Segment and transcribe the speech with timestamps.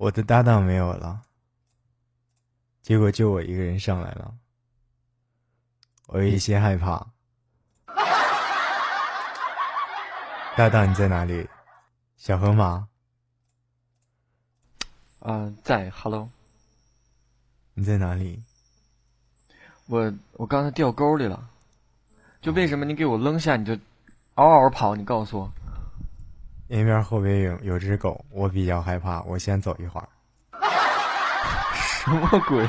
[0.00, 1.20] 我的搭档没有了，
[2.80, 4.34] 结果就我一个人上来了，
[6.06, 7.06] 我有一些害怕。
[10.56, 11.46] 搭档你在哪里？
[12.16, 12.88] 小河马，
[15.18, 16.30] 啊，在，Hello，
[17.74, 18.42] 你在哪里？
[19.84, 21.46] 我我刚才掉沟里了，
[22.40, 23.78] 就为什么你给我扔下你就
[24.36, 24.96] 嗷嗷跑？
[24.96, 25.52] 你告诉我，
[26.72, 30.08] 那边后边有有只狗，我比较害怕，我先走一会儿。
[31.74, 32.64] 什么鬼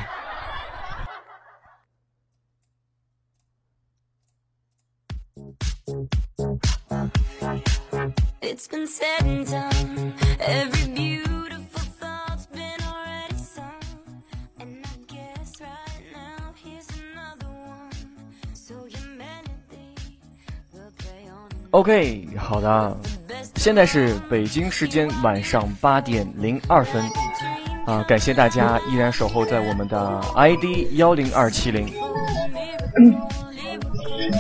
[8.42, 10.14] ？It's been said and done.
[10.40, 13.62] Every beautiful thought's been already sung.
[14.58, 17.94] And I guess right now here's another one.
[18.56, 19.94] So your melody
[20.74, 22.98] will play on OK，好的，
[23.62, 27.00] 现在是北京时间晚上八点零二分，
[27.86, 31.88] 啊，感谢大家依然守候在我们的 ID 幺零二七零。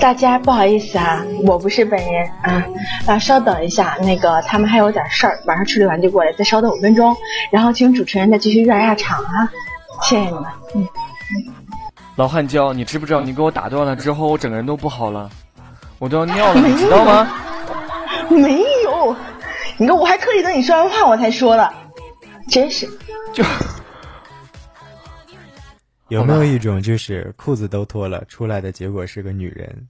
[0.02, 2.28] 大家不好意思啊，我不是本人。
[2.42, 2.66] 啊
[3.06, 7.16] 啊，稍等一下，那个他们还有点事儿，晚上处理完就过来，再稍等五分钟，
[7.52, 9.52] 然后请主持人再继续热一下场啊，
[10.02, 10.46] 谢谢你们。
[10.74, 10.88] 嗯，
[12.16, 15.30] 老汉椒，你知不知道你给我打断了之后，我整个人都不好了，
[16.00, 17.28] 我都要尿了，你知道吗？
[18.32, 18.66] 没有，
[19.78, 21.74] 你看我还特意等你说完话我才说的，
[22.50, 22.88] 真是。
[23.34, 23.44] 就
[26.10, 29.88] 有没有一种就是裤子都脱了，出来的结果是个女人？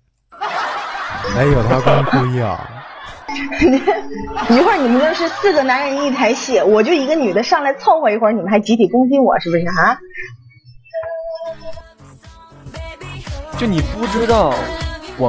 [1.35, 2.59] 没有他光裤腰，
[4.49, 9.97] 一会儿你们就是四个男人一台戏，我就一个女的上来凑合一会儿，你们还集体攻击我，是不是啊？
[13.57, 14.53] 就你不知道，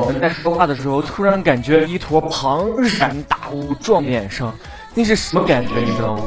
[0.00, 2.66] 我们在说话的时候，突然感觉一坨庞
[2.98, 4.54] 然大物撞脸上，
[4.94, 5.74] 那是什么感觉？
[5.84, 6.22] 你知道吗？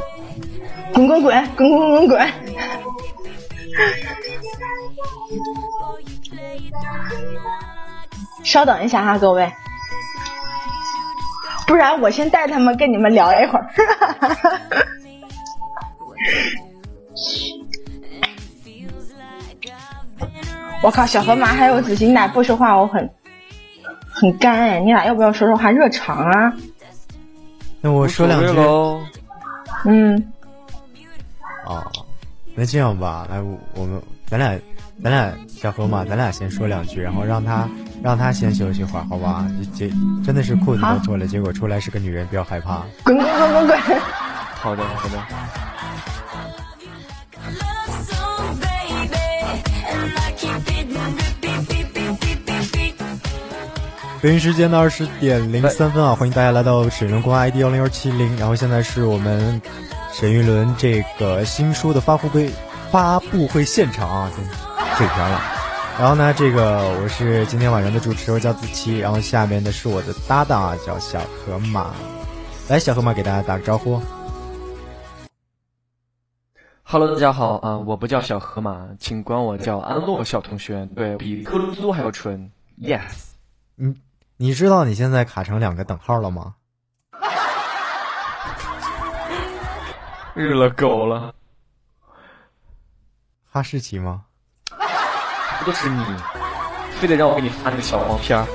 [0.94, 2.30] 滚滚滚滚滚滚滚！
[8.44, 9.52] 稍等一下哈，各位，
[11.66, 13.68] 不然我先带他们跟你们聊一会儿。
[20.84, 23.10] 我靠，小河马还有子欣，你俩不说话，我很
[24.16, 26.54] 很干哎，你俩要不要说说话热场啊？
[27.82, 28.48] 那我说两句。
[29.86, 30.32] 嗯，
[31.68, 31.86] 哦，
[32.56, 34.58] 那这样吧，来，我我们咱俩
[35.04, 37.70] 咱俩小河马，咱俩先说两句，然后让他
[38.02, 39.46] 让他先休息会儿，好吧？
[39.78, 39.96] 这这
[40.26, 42.82] 真的是裤子都脱了，结果出来是个女人，不要害怕。
[43.04, 44.00] 滚滚滚滚滚！
[44.56, 45.75] 好的，好的。
[54.26, 59.62] 北京时间的二十点零三分啊，欢迎大家来到沈荣光 ID 幺零幺七零，然后现在是我们
[60.12, 62.50] 沈玉伦这个新书的发布会
[62.90, 64.44] 发布会现场啊，真
[64.98, 65.40] 嘴瓢了。
[66.00, 71.94] 然后呢，这个我是今天晚上的主持，我叫子期，然后下面的是我的搭档啊，叫小河马。
[72.68, 74.02] 来，小河马给大家打个招呼。
[76.82, 82.50] Hello，大家好啊、我不叫小河马，请管我叫安洛小同学，对比克鲁苏还要纯。
[82.82, 83.02] Yes，
[83.76, 83.96] 你
[84.38, 86.56] 你知道你现在卡成两个等号了吗？
[90.34, 91.34] 日了狗了，
[93.50, 94.26] 哈士奇吗？
[95.60, 96.04] 不就是你，
[97.00, 98.46] 非得让我给你发那个小黄片儿。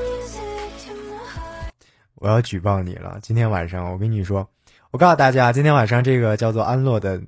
[2.17, 3.19] 我要举报你了！
[3.23, 4.47] 今天晚上我跟你说，
[4.91, 7.19] 我告诉大家，今天晚上这个叫做安洛的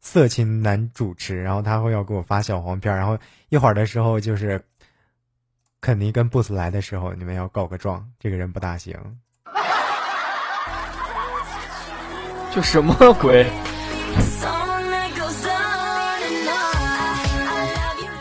[0.00, 3.18] 色情男主持，然后他会要给我发小黄片，然后
[3.50, 4.64] 一会儿的时候就是
[5.82, 8.96] 肯尼跟布斯来的时候，你们要告个状，这个人不大行。
[12.54, 13.44] 就什么鬼.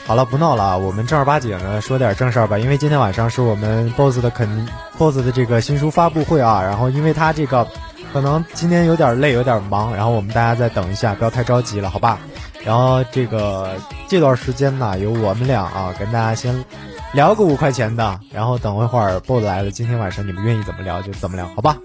[0.08, 7.68] 好了，不闹了啊，我们正儿八经的说点正事儿吧，因为今天晚上是我们 BOSS 的肯 BOSS 的这个新书发布会啊，然后因为他这个
[8.12, 12.18] 可能今天有点累，有点忙，然后我们大家再等一下，不要太着急了，好吧？
[12.66, 13.76] 然后这个
[14.08, 16.66] 这段时间呢，由我们俩啊跟大家先
[17.14, 21.78] 聊个五块钱的，然后等一会儿 BOSS 来了，今天晚上你们愿意怎么聊就怎么聊，好吧？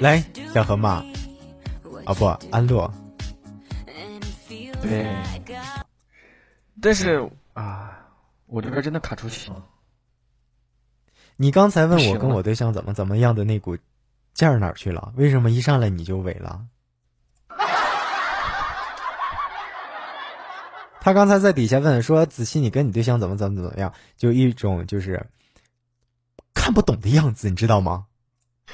[0.00, 1.04] 来，小河马，
[2.04, 2.92] 啊不，安洛。
[4.82, 5.16] 对，
[6.82, 7.96] 但是啊，
[8.46, 9.64] 我这边真的卡出血了。
[11.36, 13.76] 你刚才问我跟我对象怎么怎么样的那股
[14.34, 15.12] 劲儿哪儿去了？
[15.16, 16.60] 为什么一上来你就萎了？
[21.04, 25.22] 他刚才在底下问说：“子熙，你跟你对象怎么怎么怎么样？”就一种就是
[26.54, 28.04] 看不懂的样子，你知道吗？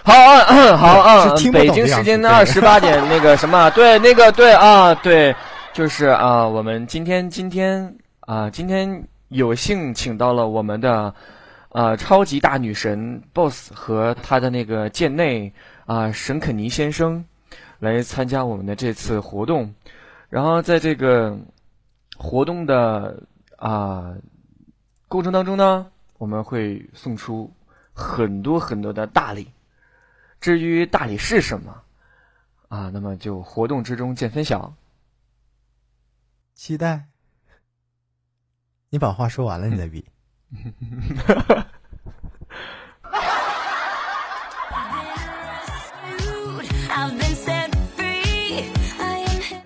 [0.05, 5.35] 好啊，好啊是听，北京时间二十八点 那个什么，对，那个对啊，对，
[5.73, 11.13] 就是啊，我们今天今天啊，今天有幸请到了我们的
[11.71, 15.53] 啊超级大女神 BOSS 和她的那个贱内
[15.85, 17.25] 啊沈肯尼先生
[17.81, 19.75] 来参加我们的这次活动，
[20.29, 21.37] 然后在这个
[22.17, 23.23] 活动的
[23.57, 24.15] 啊
[25.09, 27.53] 过程当中呢，我们会送出
[27.93, 29.51] 很多很多的大礼。
[30.41, 31.83] 至于大礼是什么
[32.69, 34.75] 啊，那么就活动之中见分晓。
[36.55, 37.07] 期待。
[38.89, 40.05] 你把话说完了，你再比。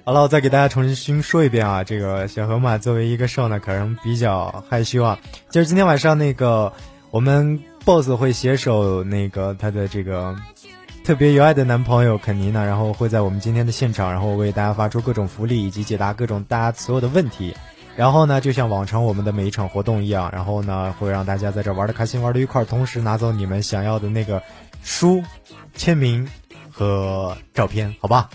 [0.06, 5.18] 好了，我再给大家重新说一遍啊，这个小河马作为一个兽呢，可能比较害羞啊。
[5.48, 6.74] 就是今天晚上那个
[7.10, 10.36] 我们 BOSS 会携手那个他的这个
[11.04, 17.56] 特别有爱的男朋友肯尼呢，然后会在我们今天的现场，然后为大家发出各种福利以及解答各种大家所有的问题。
[17.96, 24.42] 然后呢，就像往常我们的每一场活动一样，然后呢会让大家在这玩的开心，玩的愉快，同时拿走你们想要的那个
[24.82, 25.22] 书、
[25.74, 26.28] 签名
[26.70, 28.28] 和照片，好吧？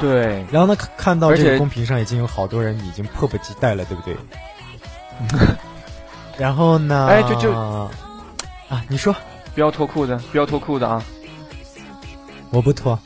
[0.00, 4.16] 对，然后呢，看看到这个公屏上已经有好多人已经迫不及待了，对不对？
[6.38, 7.06] 然后呢？
[7.06, 7.90] 哎就就啊，
[8.88, 9.14] 你说
[9.54, 11.02] 不要脱裤子，不要脱裤子啊！
[12.50, 12.98] 我不脱，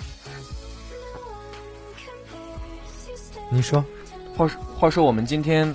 [3.50, 3.84] 你说
[4.36, 5.72] 话说话说，我们今天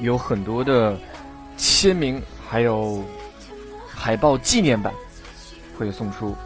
[0.00, 0.96] 有很多的
[1.56, 3.02] 签名，还有
[3.88, 4.92] 海报纪念版
[5.78, 6.36] 会送出。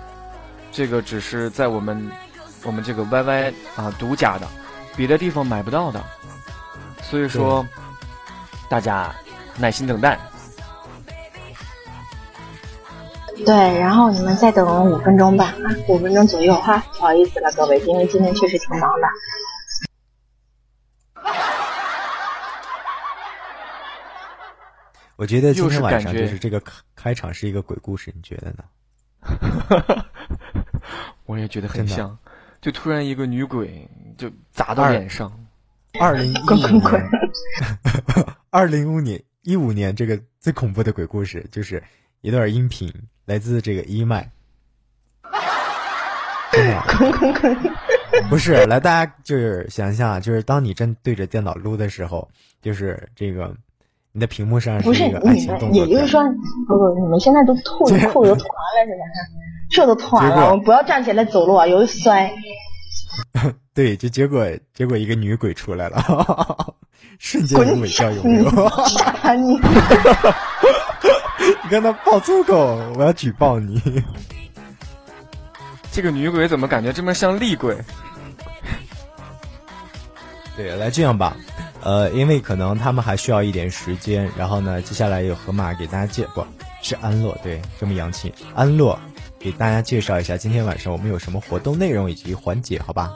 [0.71, 2.09] 这个只是在我们
[2.65, 4.47] 我们这个 YY 啊独家的，
[4.97, 6.03] 别的地方买不到的。
[7.03, 7.67] 所以说，
[8.69, 9.15] 大家
[9.57, 10.19] 耐心等待。
[13.47, 19.09] 对，然后你们再等五分钟吧，啊，五分钟左右哈，不好意思了各位，因为今天确实挺忙的。
[25.17, 28.65] 我觉得今天晚上就是这个开开场是一个鬼故事，你觉得呢？
[31.25, 32.19] 我也觉得很像，
[32.61, 35.33] 就突然一个女鬼就砸到脸上。
[35.99, 37.11] 二零一五年，
[38.51, 41.83] 二零五年一五年这个最恐怖的鬼故事，就是
[42.21, 42.93] 一段音频，
[43.25, 44.31] 来自这个一麦。
[46.53, 46.83] 真的，
[48.29, 52.29] 不是来，大家就是想一想啊，就是当你正对着电脑撸的时候，
[52.61, 53.57] 就是这个
[54.13, 56.21] 你的屏幕上不是一个爱你们，情动作，也就是说，
[56.67, 59.05] 不不，你们现在都吐着裤子都吐完了是吧？
[59.71, 62.33] 这都吐完了，我们不要站起来走路啊，容易摔。
[63.73, 66.03] 对，就结果结果一个女鬼出来了，
[67.19, 68.51] 瞬间滚无尾教有没有？
[68.89, 69.59] 傻 你！
[71.63, 73.81] 你跟他爆粗口，我要举报你。
[75.93, 77.77] 这个女鬼怎么感觉这么像厉鬼？
[80.63, 81.35] 对，来这样吧，
[81.83, 86.45] 呃，因为可能他们还需要一点时间，然后呢，接下来有河马给大家介不
[86.83, 88.99] 是安洛，对，这么洋气，安洛
[89.39, 93.15] 给大家介绍一下今天晚上我们有什么活动内容以及环节，好吧？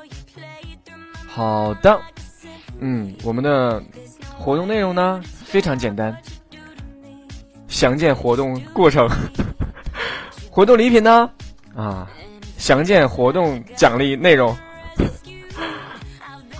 [1.27, 2.01] 好的，
[2.81, 3.83] 嗯，我们的
[4.39, 6.17] 活动内容呢非常简单，
[7.69, 9.07] 详见活动过程。
[10.51, 11.29] 活动礼品呢，
[11.77, 12.09] 啊，
[12.57, 14.57] 详见活动奖励内容。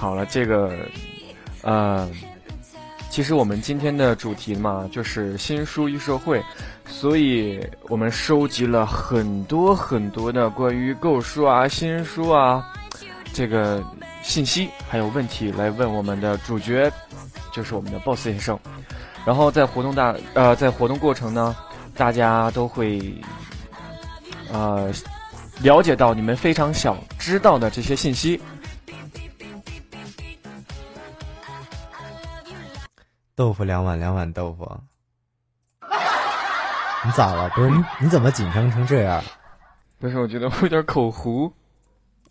[0.05, 0.71] 好了，这个，
[1.63, 2.07] 呃，
[3.09, 6.45] 其实我们今天的主题嘛，就是新书预售会，
[6.87, 7.59] 所以
[7.89, 12.71] 我们收集了很多很多的关于购书啊、新书啊
[13.33, 13.83] 这个
[14.23, 16.93] 信息还有问题来问我们的主角，
[17.51, 18.59] 就是我们的 BOSS 先生。
[19.25, 21.57] 然后在活动大呃在活动过程呢，
[21.97, 23.01] 大家都会
[24.53, 24.93] 呃
[25.63, 28.39] 了解到你们非常想知道的这些信息。
[33.37, 34.81] 豆腐两碗，两碗豆腐。
[37.05, 37.51] 你咋了？
[37.51, 39.23] 不是你你怎么紧张成这样？
[39.99, 41.53] 不是我觉得我有点口糊。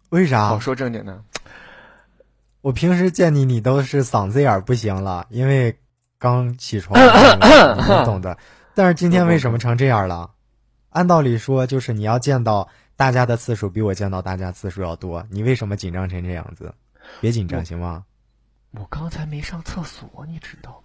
[0.10, 0.48] 为啥？
[0.48, 1.24] 好说正经的，
[2.62, 5.76] 我平时见你，你都是嗓子眼儿不行了，因为
[6.20, 8.38] 刚起床，你懂的。
[8.76, 10.30] 但是今天为什么成这样了？
[10.92, 16.74] 按道理说，就是你要见到大家的次数比我见到大家次数要多，你为什么紧张成这样子？
[17.20, 18.06] 别紧张行吗？
[18.72, 20.83] 我刚才没上厕所，你知道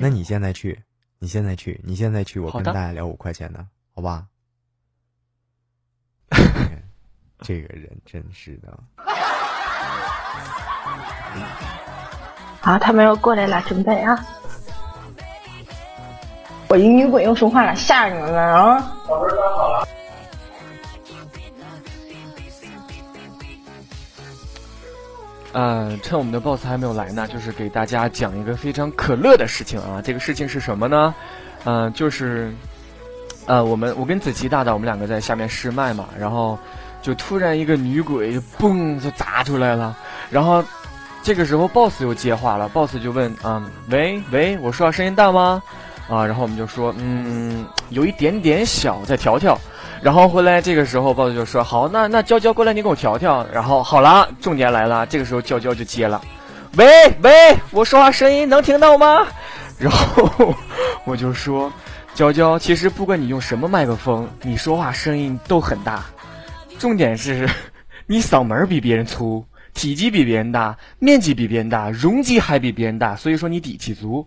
[0.00, 0.80] 那你现在去，
[1.18, 4.26] 你现在去，你现在去，我跟大家聊五块钱的，好吧？
[7.40, 8.78] 这个人真是的，
[12.60, 14.18] 好，他们要过来了，准备啊！
[16.68, 19.87] 我一女鬼又说话了，吓着你们了啊！
[25.52, 30.00] 呃，趁我们的 boss 还没有来呢，就是给大家讲一个非常可乐的事情啊。
[30.04, 31.14] 这个事情是什么呢？
[31.64, 32.52] 呃，就是，
[33.46, 36.58] 呃，我们我跟子琪大大我们两个在下面试麦嘛，然后
[37.02, 39.96] 就突然一个女鬼嘣就砸出来了，
[40.30, 40.62] 然后
[41.22, 45.62] 这个时候 boss 又接话了，boss 就问啊、喂喂，我说话声音大吗？
[46.08, 49.58] 啊，然后我们就说，嗯，有一点点小，再调调。
[50.00, 56.22] 然后后来这个时候豹子就说：“好，那那娇娇过来，你给我调调。”然后好了，重点来了，这个时候娇娇就接了
[56.76, 56.86] ：“喂
[57.22, 59.26] 喂，我说话声音能听到吗？”
[59.78, 60.54] 然后
[61.04, 61.72] 我就说
[62.14, 66.04] ：“娇娇，其实不管你用什么麦克风，你说话声音都很大。
[66.78, 67.48] 重点是，
[68.06, 74.26] 你嗓门比别人粗，体积比别人大，面积比别人大，容积还比别人大，所以说你底气足。”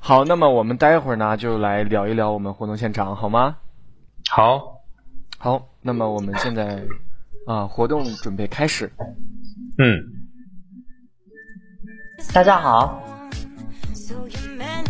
[0.00, 3.56] 好，那么我们待会儿呢就来聊一聊我们活动现场，好吗？
[4.30, 4.80] 好，
[5.38, 6.82] 好，那么我们现在
[7.46, 8.90] 啊，活动准备开始。
[9.78, 10.02] 嗯，
[12.34, 13.00] 大家好，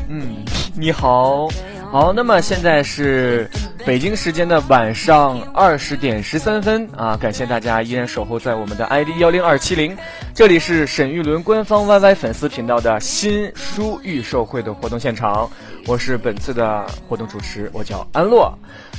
[0.09, 0.45] 嗯，
[0.75, 1.49] 你好，
[1.90, 3.49] 好，那么现在是
[3.87, 9.97] 北京时间的晚上二十点十三分啊，感谢大家依然守候在我们的 ID 幺零二七零，
[10.35, 15.50] 这里是沈玉伦官方 YY 粉丝频道的新书预售会的活动现场，
[15.87, 18.52] 我是本次的活动主持，我叫安洛。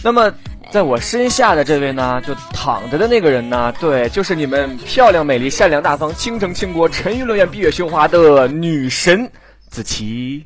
[0.04, 0.34] 那么
[0.72, 9.32] 在我身下的这位呢，就躺着的那个人呢，对，就是你们漂亮、美丽、善良、大方、倾城倾国、沉鱼落雁、闭月羞花的女神
[9.70, 10.44] 子琪。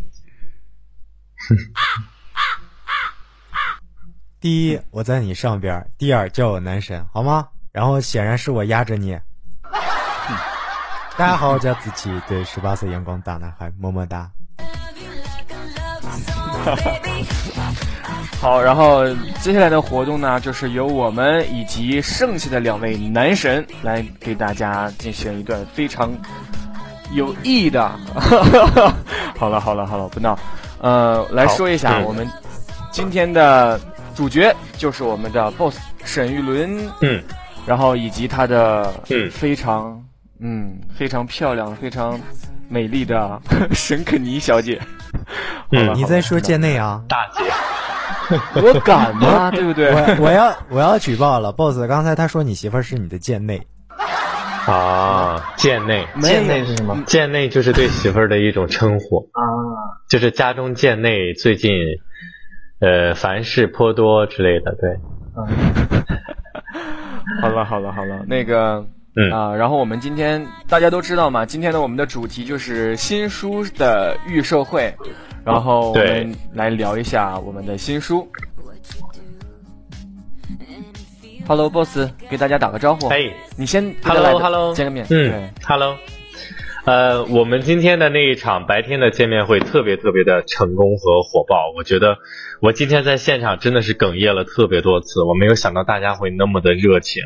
[4.44, 7.48] 第一，我在你上边；第二，叫我男神，好吗？
[7.72, 9.18] 然后显然是我压着你。
[11.16, 14.30] 大家好，我叫子琪，对，十八岁阳光大男孩，么么哒。
[18.42, 19.08] 好，然后
[19.40, 26.12] 接下来的活动呢，就是由我们以及剩下的两位男神来给大家进行一段非常
[27.14, 27.90] 有意义的。
[29.40, 30.38] 好了，好了，好了，不闹。
[30.82, 32.30] 呃，来说一下嗯我们
[32.92, 33.80] 今天的
[34.16, 37.22] 主角，就是我们的 BOSS 沈玉伦，嗯，
[37.66, 40.04] 然后以及他的嗯非常
[40.40, 42.20] 嗯非常漂亮、非常
[42.70, 43.42] 美丽的
[43.74, 44.80] 沈肯尼小姐。
[45.72, 47.02] 嗯你在说贱内啊？
[47.10, 47.44] 大姐，
[48.62, 49.50] 我敢吗？
[49.52, 49.92] 对不对？
[49.92, 53.60] 我我要我要举报了，boss，刚才他说你媳妇儿是你的贱内，
[54.68, 57.02] 啊，贱内，贱内是什么？
[57.08, 59.18] 贱内就是对媳妇儿的一种称呼。
[59.34, 59.42] 啊，
[60.10, 61.72] 就是家中贱内最近，
[62.84, 64.90] 呃，凡事颇多之类的，对，
[65.38, 65.48] 嗯。
[67.42, 68.86] 好了好了好了，那个
[69.16, 69.32] 嗯。
[69.32, 74.94] 啊、然后我们今天大家都知道嘛，今天呢我们的主题就是新书的预售会，
[75.46, 78.28] 然后我们来聊一下我们的新书。
[81.48, 81.98] Hello boss，
[82.30, 83.08] 给大家打个招呼。
[83.08, 85.06] 哎，你先给 Hello，Hello 见个面。
[85.06, 85.96] 嗯对，，Hello，
[86.86, 92.18] 呃，我们今天的那一场白天的见面会特别特别的成功和火爆，我觉得
[92.62, 97.24] 我今天在现场真的是哽咽了特别多次，我没有想到大家会那么的热情，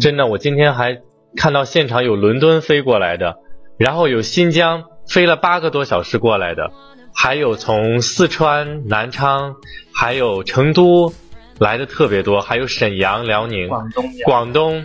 [0.00, 1.00] 真的，我今天还
[1.36, 3.38] 看到现场有伦敦飞过来的，
[3.76, 6.70] 然后有新疆飞了八个多小时过来的，
[7.12, 9.56] 还有从四川、南昌，
[9.92, 11.12] 还有成都
[11.58, 14.84] 来的特别多，还有沈阳、辽宁、广东广东。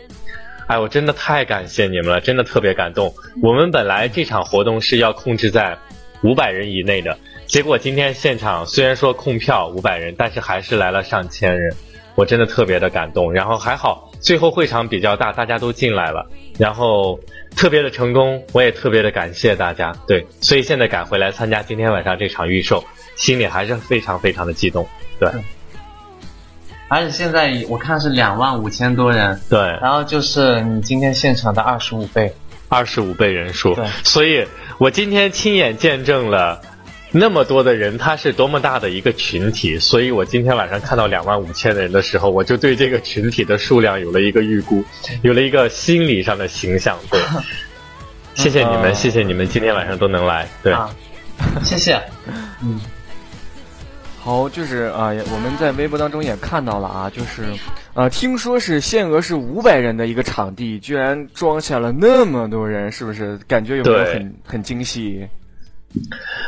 [0.67, 3.13] 哎，我真的太感谢你们了，真的特别感动。
[3.41, 5.77] 我们本来这场活动是要控制在
[6.23, 11.73] 五百人以内的，结果今天现场虽然说控票五百人，但是还是来了上千人，
[12.15, 13.31] 我真的特别的感动。
[13.31, 17.17] 然后还好，最后会场比较大，大家都进来了，然后
[17.55, 19.93] 特别的成功，我也特别的感谢大家。
[20.05, 22.83] 对，所以现在赶回来参加今天晚上这场预售，
[23.15, 24.85] 心里还是非常非常的激动。
[25.17, 25.29] 对
[26.89, 32.33] 而且现在我看是两万五千多人，对，然后就是你今天现场的二十五倍。
[32.69, 34.45] 二十五倍人数对，所以
[34.77, 36.61] 我今天亲眼见证了
[37.11, 44.83] 那么多的人，他是多么大的一个群体，所以我今天晚上看到两万五千人的时候，我就对这个群体的数量有了一个预估，
[45.21, 46.99] 有了一个心理上的形象。
[47.09, 47.21] 对，
[48.35, 50.45] 谢谢你们，嗯谢谢你们今天晚上都能来。
[50.61, 50.89] 对，啊，
[51.63, 51.97] 谢谢。
[54.27, 57.43] 好，就是啊、也我们在微博当中也看到了啊，就是，
[57.93, 63.37] 呃，听说是限额是五百人的一个场地，居然装下了那么多人，是不是？
[63.47, 65.25] 感觉有没有很很惊喜？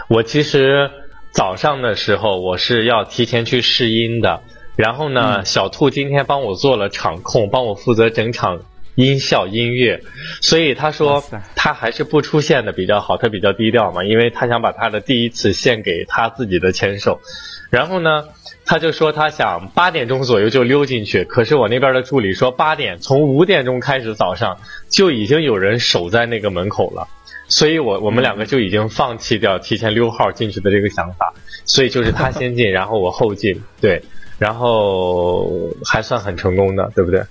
[0.10, 0.92] 我其实
[1.32, 4.42] 早上的时候我是要提前去试音的，
[4.76, 8.60] 然后呢，嗯小兔今天帮我做了场控，帮我负责整场
[9.00, 10.02] 音效音乐，
[10.42, 11.24] 所以他说
[11.56, 17.22] 他还是不出现的比较好，他比较低调嘛，因为他想把他的第一次献给他自己的牵手。
[17.70, 18.26] 然后呢，
[18.66, 24.58] 他就说他想八点钟左右就溜进去，可是我那边的助理说八点，从五点钟开始早上
[24.90, 27.08] 就已经有人守在那个门口了。
[27.48, 34.04] 所以我我们两个就已经放弃掉提前溜号进去的这个想法，所以就是他先进， 然后我后进，对，
[34.38, 37.24] 然后还算很成功的，对不对？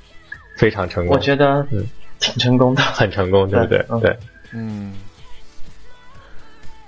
[0.58, 1.86] 非常成功，我觉得嗯。
[2.20, 2.82] 挺成功的。
[2.82, 3.86] 很成功，对不对？
[4.00, 4.18] 对
[4.52, 4.92] 嗯。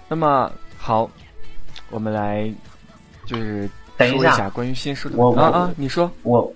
[0.09, 1.09] 那么好，
[1.89, 2.53] 我们来
[3.27, 4.19] 就是等一下。
[4.19, 5.17] 说一下关于新书的。
[5.17, 6.11] 我我啊啊，你说。
[6.25, 6.53] 我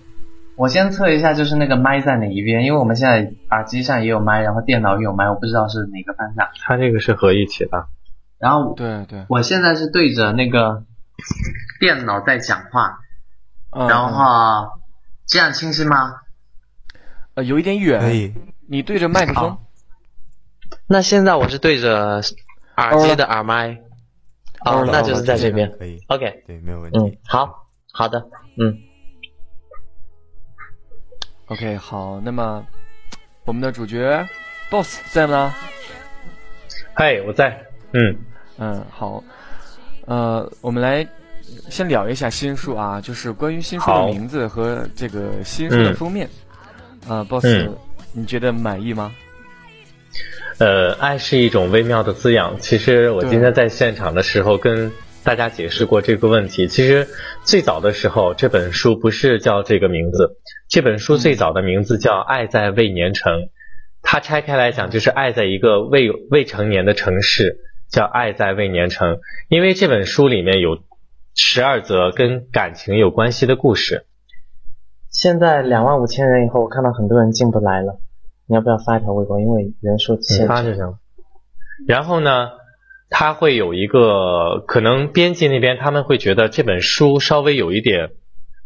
[0.56, 6.48] 我先测一下，就是那个麦在哪一边，因为我们现在耳机上也有麦，然后电脑也有麦，我不知道是哪个方向。
[6.66, 7.86] 他这个是合一起的，
[8.40, 10.82] 然后对对，我现在是对着那个
[11.78, 12.98] 电脑在讲话，
[13.70, 14.80] 嗯然嗯后
[15.28, 16.12] 这样清晰吗？
[17.34, 18.32] 呃有一点远，可以，
[18.68, 19.50] 你对着麦克风。
[19.50, 19.62] 好，
[20.86, 22.20] 那现在我是对着
[22.76, 23.76] 耳机的耳麦，
[24.64, 25.70] 哦，那就是在这边。
[25.78, 26.98] 可以，OK，对，没有问题。
[26.98, 28.24] 嗯题。，好，好的，
[28.58, 28.78] 嗯
[31.46, 32.64] ，OK，好，那么
[33.44, 34.26] 我们的主角
[34.70, 35.54] BOSS 在吗？
[36.94, 37.60] 嗨，我在，
[37.92, 38.16] 嗯，
[38.58, 39.22] 嗯，好，
[40.06, 41.06] 呃，我们来
[41.68, 45.94] 先聊一下新书啊，就是关于新书的名字和这个新书的嗯。
[45.96, 46.26] 封面。
[46.26, 46.30] 啊、
[47.04, 47.76] b o s s 嗯
[48.16, 49.12] 你觉得满意吗？
[50.58, 52.56] 呃，爱是一种微妙的滋养。
[52.60, 54.92] 其实我今天在现场的时候跟
[55.24, 56.68] 大家解释过这个问题。
[56.68, 57.08] 其实
[57.42, 60.36] 最早的时候，这本书不是叫这个名字，
[60.68, 63.32] 这本书最早的名字叫《爱在未年城》。
[64.00, 67.56] 它拆开来讲，就是爱在一个未未成年的城市，
[67.90, 69.18] 叫爱在未年城。
[69.48, 70.78] 因为这本书里面有
[71.34, 74.04] 十二则跟感情有关系的故事。
[75.14, 78.00] 现在两万五千人以后，我看到很多人进不来了。
[78.48, 79.40] 你要不要发一条微博？
[79.40, 80.46] 因为人数限制。
[80.48, 80.98] 发就行。
[81.86, 82.50] 然后呢，
[83.08, 88.10] 他会有一个可能编辑那边他们会觉得这本书稍微有一点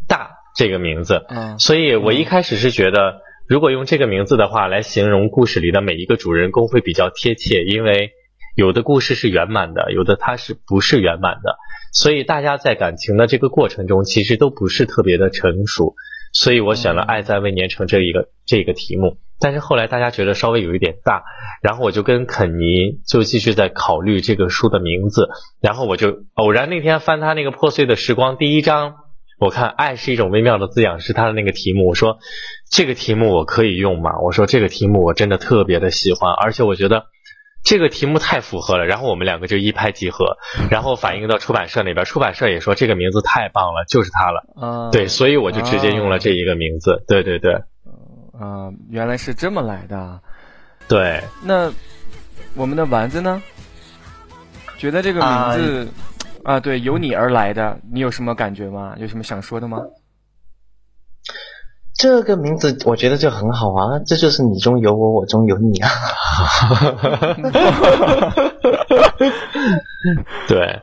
[0.09, 8.13] 大这个名字，嗯所以我一开始是觉得，如果用这个名字的话来形容故事里的每一个主人公会比较贴切，因为
[8.57, 11.57] 有的故事是圆满的，有的它是不是圆满的，
[11.93, 15.95] 所以大家在感情的这个过程中其实都不是特别的成熟，
[16.33, 19.19] 所以我选了《爱在未年成》这一个这个题目。
[19.41, 21.23] 但是后来大家觉得稍微有一点大，
[21.63, 25.29] 然后我就跟肯尼就继续在考虑这个书的名字，
[25.61, 28.97] 然后我就偶然那天翻他那个破碎的时光第一章，
[29.39, 32.19] 我看爱是一种微妙的滋养是他的那个题目，我说
[32.69, 34.19] 这个题目我可以用吗？
[34.21, 37.07] 我说这个题目我真的特别的喜欢，而且我觉得
[37.63, 40.39] 这个题目太符合了，然后我们两个就一拍即合，
[40.71, 47.55] 然后反映到出版社那边，出版社也说这个名字太棒了，就是它了，啊，对，所以我就直接用了这一个名字，对对对
[48.39, 50.21] 啊，原来是这么来的。
[50.87, 51.23] 对。
[51.43, 51.71] 那
[52.55, 53.43] 我们的丸子呢？
[54.79, 55.89] 觉得这个名字
[56.45, 58.95] 啊对，由你而来的，你有什么感觉吗？
[58.97, 59.79] 有什么想说的吗？
[61.99, 65.91] 这个名字我觉得就很好啊，这就是你中有我，我中有你啊。
[70.47, 70.83] 对，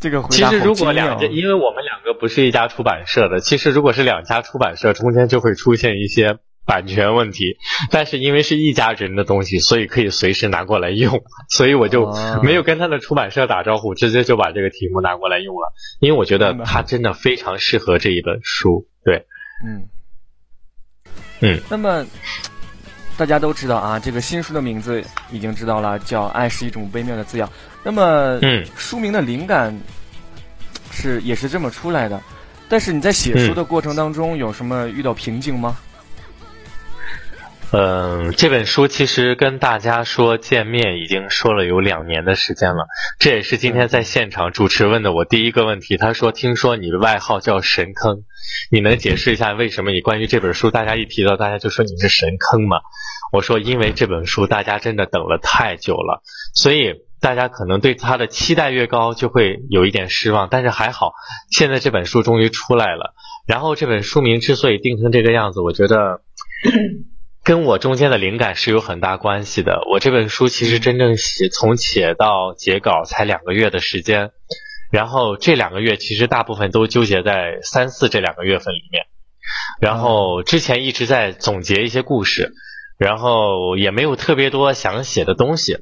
[0.00, 7.56] 这个回其实答如果两家，因为我们两个不是一家出版社的，其实如果是两家出版社，中间就会出现一些版权问题。
[7.92, 15.72] 但是因为是一家人的东西，所以可以随时拿过来用，所以我就哦没有跟他的出版社打招呼，直接就把这个题目拿过来用了。
[16.00, 18.88] 因为我觉得它真的非常适合这一本书。
[19.04, 19.26] 对，
[19.64, 19.86] 嗯
[21.42, 22.04] 嗯，那么
[23.16, 27.46] 大家都知道啊，这个新书的名字已经知道了，叫《爱是一种微妙的滋养》。
[27.82, 29.76] 那么，嗯书名的灵感
[30.90, 32.20] 是也是这么出来的。
[32.68, 35.76] 但是你在写书的过程当中有什么遇到瓶颈吗？
[35.76, 35.91] 嗯，
[37.74, 42.86] 嗯这本书其实跟大家说见面已经说了有两年的时间了，
[43.18, 45.96] 这也是今天在现场主持问的我第一个问题。
[45.96, 48.24] 他说：“听说你的外号叫神坑，
[48.70, 52.76] 你能解释一下为什么你关于这本书，大家一提到大家就说你是神坑吗？”
[53.32, 56.22] 我说：“因为这本书大家真的等了太久了，
[56.54, 60.48] 所以大家可能对它的期待越高，就会有一点失望。
[60.50, 61.14] 但是还好，
[61.50, 63.14] 现在这本书终于出来了。
[63.46, 66.20] 然后这本书名之所以定成这个样子，我觉得
[67.44, 69.82] 跟我中间的灵感是有很大关系的。
[69.90, 74.30] 我这本书其实真正写从写到结稿才两个月的时间，
[74.92, 79.06] 然后这两个月其实大部分都纠结在三四这两个月份里面。
[79.80, 82.52] 然后之前一直在总结一些故事，
[82.96, 85.78] 然后也没有特别多想写的东西。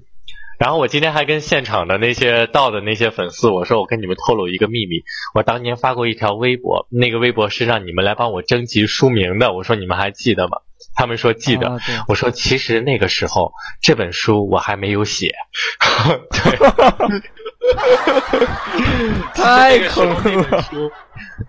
[0.59, 5.03] 然后我今天还跟现场的那些到的那些粉丝我说，我跟你们透露一个秘密，
[5.35, 9.53] 我当年发过一条微博，那个微博是让你们来帮我征集书名的。
[9.53, 10.59] 我说你们还记得吗？
[10.95, 11.69] 他们说记得。
[11.69, 15.33] 啊我说其实那个时候这本书我还没有写，
[16.31, 16.59] 对，
[19.35, 20.65] 太坑了。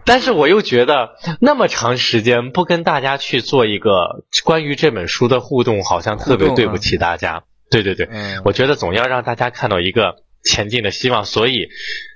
[0.06, 7.44] 但是我又觉得那么长时间不跟大家去做一个关于这本书的互动，好像特别对不起大家。
[7.70, 11.70] 对对对，嗯我觉得总要让大家看到一个前进的希望，所以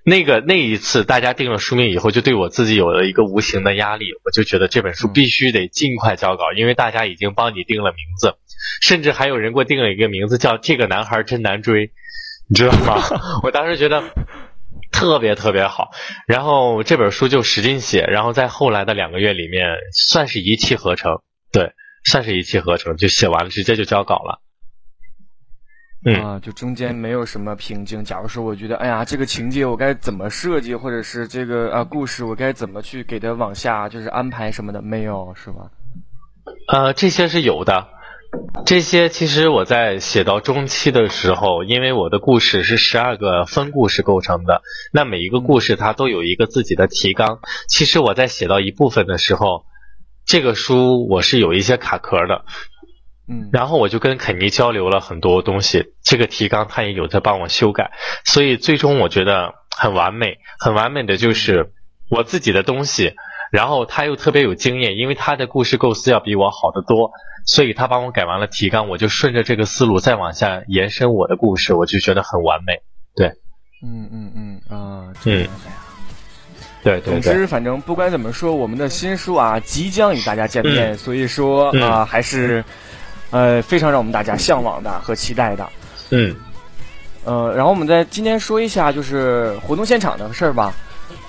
[0.06, 8.36] 那个那一次大家定了书名以后，就对我自己有了一个无形的压力，我就觉得这本书嗯必须得尽快交稿，因为大家已经帮你定了名字，
[8.82, 11.92] 甚至还有人给我定了一个名字叫“这个男孩真难追”，
[12.48, 13.04] 你知道吗？
[13.44, 14.04] 我当时觉得。
[14.92, 15.92] 特别特别好，
[16.26, 21.74] 然后这本书就使劲写，然后在后来的两个月里面，算是一气呵成，对，
[22.06, 24.40] 算是一气呵成，就写完了，直接就交稿了。
[26.06, 28.04] 嗯啊，就中间没有什么瓶颈。
[28.04, 35.72] 假如说我觉得，哎呀，这个情节我该怎么设计，或者是这个啊故事我该怎么去给它往下就是安排什么的，没有是吧？
[36.68, 37.88] 呃，这些是有的。
[38.66, 47.40] 这些其实我在写到中期的时候，因为我的故事是十二个分故事构成的，那每一个故事它都有一个自己的提纲。
[47.68, 49.66] 其实我在写到一部分的时候，
[50.26, 52.44] 这个书我是有一些卡壳的，
[53.28, 57.92] 嗯，然后我就跟肯尼交流了很多东西，这个提纲他也有在帮我修改，
[58.24, 61.72] 所以最终我觉得很完美，很完美的就是
[62.10, 63.16] 我自己的东西，
[63.52, 67.12] 然后他又特别有经验，因为他的故事构思要比我好得多，
[67.46, 72.82] 所以他帮我改完了提纲，我就顺着这个思路再往下延伸我的故事，我就觉得很完美。
[73.16, 73.34] 对。
[73.84, 75.76] 嗯嗯嗯啊，这样的呀。
[76.82, 81.82] 对对对，总之，反正不管怎么说，我们的新书啊即将与大家见面，所以说嗯。
[81.82, 82.64] 啊、还是
[83.36, 85.70] 呃非常让我们大家向往的和期待的。
[86.12, 86.34] 嗯
[87.26, 90.74] 呃，然后我们再今天说一下就是活动现场的事儿吧。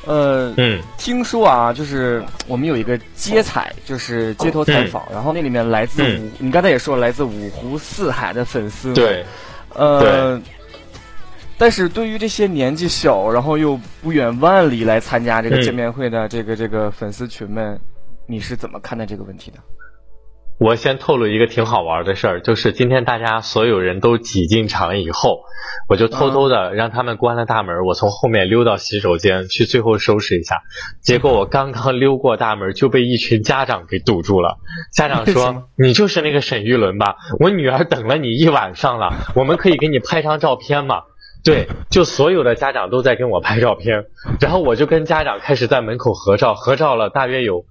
[0.04, 9.24] 呃，嗯听说啊，就是我们有一个街采，就是街头采访，然后那里面来自五，你刚才也说了，来自五湖四海的粉丝。，对，
[9.74, 10.40] 呃，
[11.58, 17.76] 但是对于这些年纪小，然后又不远万里来参加这个嗯见面会的这个、这个粉丝群们，
[18.26, 19.58] 你是怎么看待这个问题的？
[20.58, 25.40] 我先透露一个挺好玩的事儿，就是今天大家所有人都挤进场以后，
[25.88, 30.62] 我就偷偷的让他们关了大门，我从后面溜到洗手间去最后收拾一下。
[31.02, 34.56] 结果我刚刚溜过大门，就被一群家长给堵住了。
[34.94, 37.16] 家长说：“你就是那个沈玉伦吧？
[37.38, 41.02] 我女儿等了你一晚上了，我们可以给你拍张照片吗？”
[41.44, 44.06] 对，就所有的家长都在跟我拍照片，
[44.40, 47.66] 然后我就跟家长开始在门口合照，合照了大约有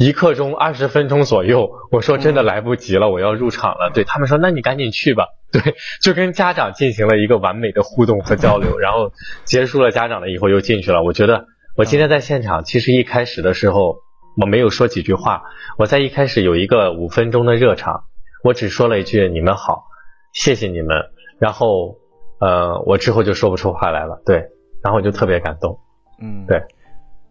[0.00, 1.72] 一刻钟、二十分钟左右。
[1.90, 3.90] 我说真的来不及了，我要入场了。
[3.92, 5.26] 对他们说，那你赶紧去吧。
[5.52, 9.12] 对，就跟家长进行了一个完美的互动和交流， 然后
[9.44, 11.02] 结束了家长了以后又进去了。
[11.02, 11.44] 我觉得
[11.76, 13.98] 我今天在现场，其实一开始的时候
[14.40, 15.42] 我没有说几句话，
[15.76, 18.04] 我在一开始有一个五分钟的热场，
[18.42, 19.84] 我只说了一句“你们好，
[20.32, 20.96] 谢谢你们”，
[21.38, 21.98] 然后
[22.40, 24.22] 呃，我之后就说不出话来了。
[24.24, 24.36] 对，
[24.82, 25.78] 然后我就特别感动。
[26.22, 26.62] 嗯，对，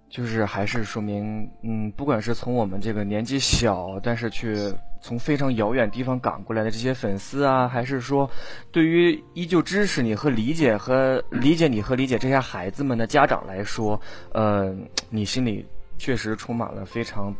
[0.09, 4.55] 就是还是说明，嗯，不管是从我们这个年纪小，但是却
[4.99, 8.29] 从非常遥远地方赶过来的这些粉丝啊，还是说
[8.71, 13.99] 对于依旧支持你和理解和理解你和理解这些孩子们的家长来说，
[14.33, 14.75] 呃，
[15.09, 15.65] 你心里
[15.97, 17.33] 确实充满了非常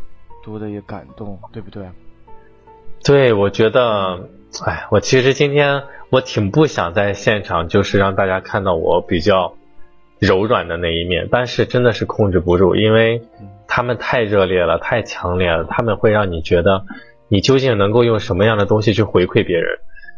[0.43, 1.83] 多的一个感动，对不对？
[3.03, 4.29] 对，我觉得，
[4.65, 9.55] 哎，我其实今天我挺不想在现场，就是让大家看到我比较
[10.19, 13.21] 柔软的那一面，但是真的是控制不住，因为
[13.67, 16.83] 他们太热烈了，太强烈了，他们会让你觉得
[17.29, 19.65] 你究竟能够用什么样的东西去回馈别人。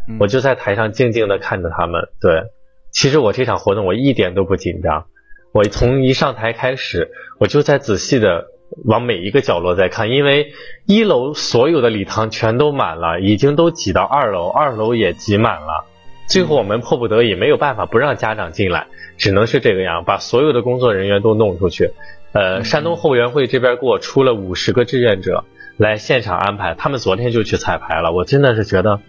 [0.08, 2.10] 嗯我就在台上静静的看着他们。
[2.20, 2.46] 对，
[2.92, 5.06] 其实我这场活动我一点都不紧张，
[5.54, 8.46] 我从一上台开始，我就在仔细的
[8.86, 10.54] 往每一个角落在看，因为
[10.88, 15.86] 一楼所有的礼堂全都满了，已经都挤到二楼，二楼也挤满了。
[16.32, 21.91] 最后我们迫不得已没有办法不让家长进来，只能是这个样，把所有的工作人员都弄出去。
[22.32, 25.44] 呃，山东后援会这边给我出了五十个志愿者
[25.76, 28.13] 来现场安排，他们昨天就去彩排了。
[28.13, 29.02] 我真的是觉得，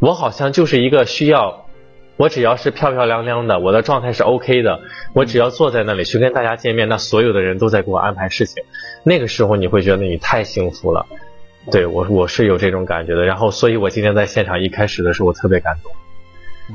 [0.00, 1.64] 我好像就是一个需要
[2.18, 4.80] 我只要是漂漂亮亮的，我的状态是 OK 的，
[5.14, 8.62] 我只要坐在那里去跟大家见面，那所有的人都在给我安排事情，
[9.02, 11.06] 那个时候你会觉得你太幸福了。
[11.70, 15.90] 对我我是有这种感觉的，然后所以我今天在现场一开始的时候我特别感动，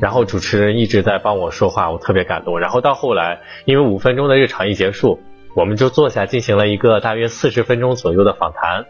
[0.01, 5.19] 然后主持人一直在帮我说话，我特别感动，然后到后来因为五分钟的日常一结束，
[5.55, 8.85] 我们就坐下进行了一个大约四十分钟左右的访谈，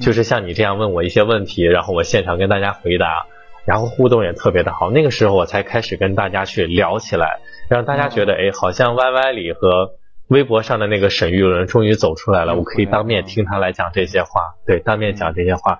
[0.00, 3.26] 就是像你这样问我一些问题，然后我现场跟大家回答，
[3.66, 9.92] 然后互动也特别的好，那个时候我才开始跟大家去聊起来，让大家觉得哎，好像 YY 里和
[10.28, 14.28] 微博上的那个沈玉伦终于走出来了，我可以当面听他来讲这些话，
[14.66, 15.78] 对，当面讲这些话，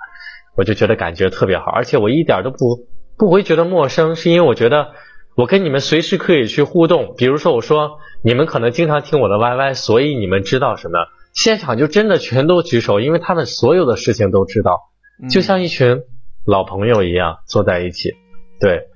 [0.56, 2.86] 我就觉得感觉特别好，而且我一点都不
[3.18, 4.92] 不会觉得陌生，是因为我觉得
[5.34, 10.98] 我跟你们随时可以去互动，比如说我说你们可能经常听我的 YY，所以你们知道什么，
[11.34, 14.80] 现场就真的全都举手，因为他们所有的事情都知道，
[15.28, 16.00] 就像一群
[16.46, 18.14] 老朋友一样坐在一起，
[18.60, 18.86] 对，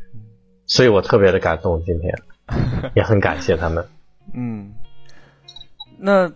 [0.66, 2.12] 所以我特别的感动，今天。
[2.94, 3.86] 也很感谢他们。
[4.34, 4.74] 嗯，
[5.98, 6.30] 那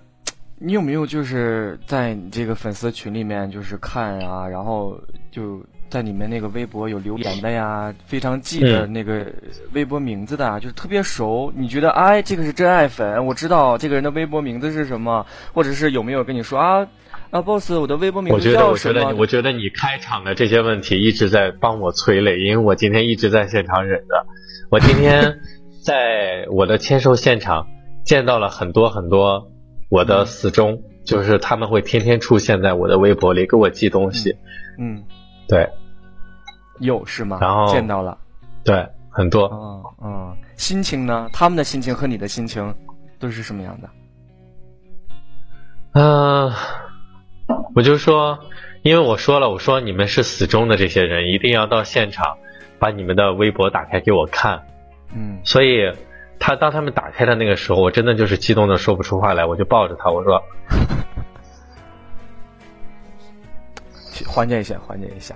[0.59, 4.99] 你有没有就是在你这个粉丝群里面就是看啊，然后
[5.31, 9.27] 就在你们那个微博有留言的呀， 非常记得那个
[9.73, 16.87] 微博名字的啊，就是特别熟，你觉得哎这个是真爱粉，我知道这个人的微博名字是什么，或者是有没有跟你说啊
[17.31, 19.01] 啊 boss 我的微博名字我觉得，叫什么？
[19.01, 24.27] 我觉得，我觉得你开场的这些问题一直在帮我催泪，因为我今天一直在现场忍着。
[24.71, 25.39] 我今天
[25.85, 27.67] 在我的签售现场
[28.05, 29.53] 见到了很多很多
[29.89, 34.35] 我的死忠，就是他们会天天出现在我的微博里给我寄东西。
[34.79, 35.05] 嗯，
[35.49, 35.69] 对
[36.81, 37.39] 有是吗？
[37.41, 38.17] 然后见到了。
[38.65, 39.49] 对，很多。
[39.53, 41.29] 嗯嗯，心情呢？
[41.33, 42.75] 他们的心情和你的心情
[43.19, 43.89] 都是什么样的？
[45.95, 46.53] 嗯、
[47.75, 48.39] 我就说，
[48.83, 52.37] 因为我说了，我说你们是死忠的这些人，一定要到现场
[52.79, 54.63] 把你们的微博打开给我看。
[55.15, 55.91] 嗯所以
[56.39, 60.77] 他当他们打开的那个时候，我真的就是激动的说不出话来，我就抱着他，我说去
[64.25, 65.35] 缓解一下，缓解一下，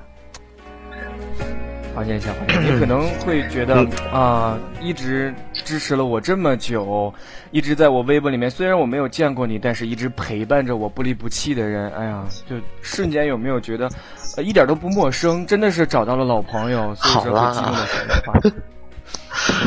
[1.95, 2.73] 缓解一下，缓解一下。
[2.73, 7.13] 你可能会觉得啊、一直支持了我这么久，
[7.51, 13.91] 一直在我微博里面，虽然我没有见过你，但是一直陪伴着我不离不弃的人，哎呀，就瞬间有没有觉得，
[14.37, 17.53] 呃，一点都不陌生，真的是找到了老朋友，所以说好啦。
[17.53, 18.41] 会激动的说话。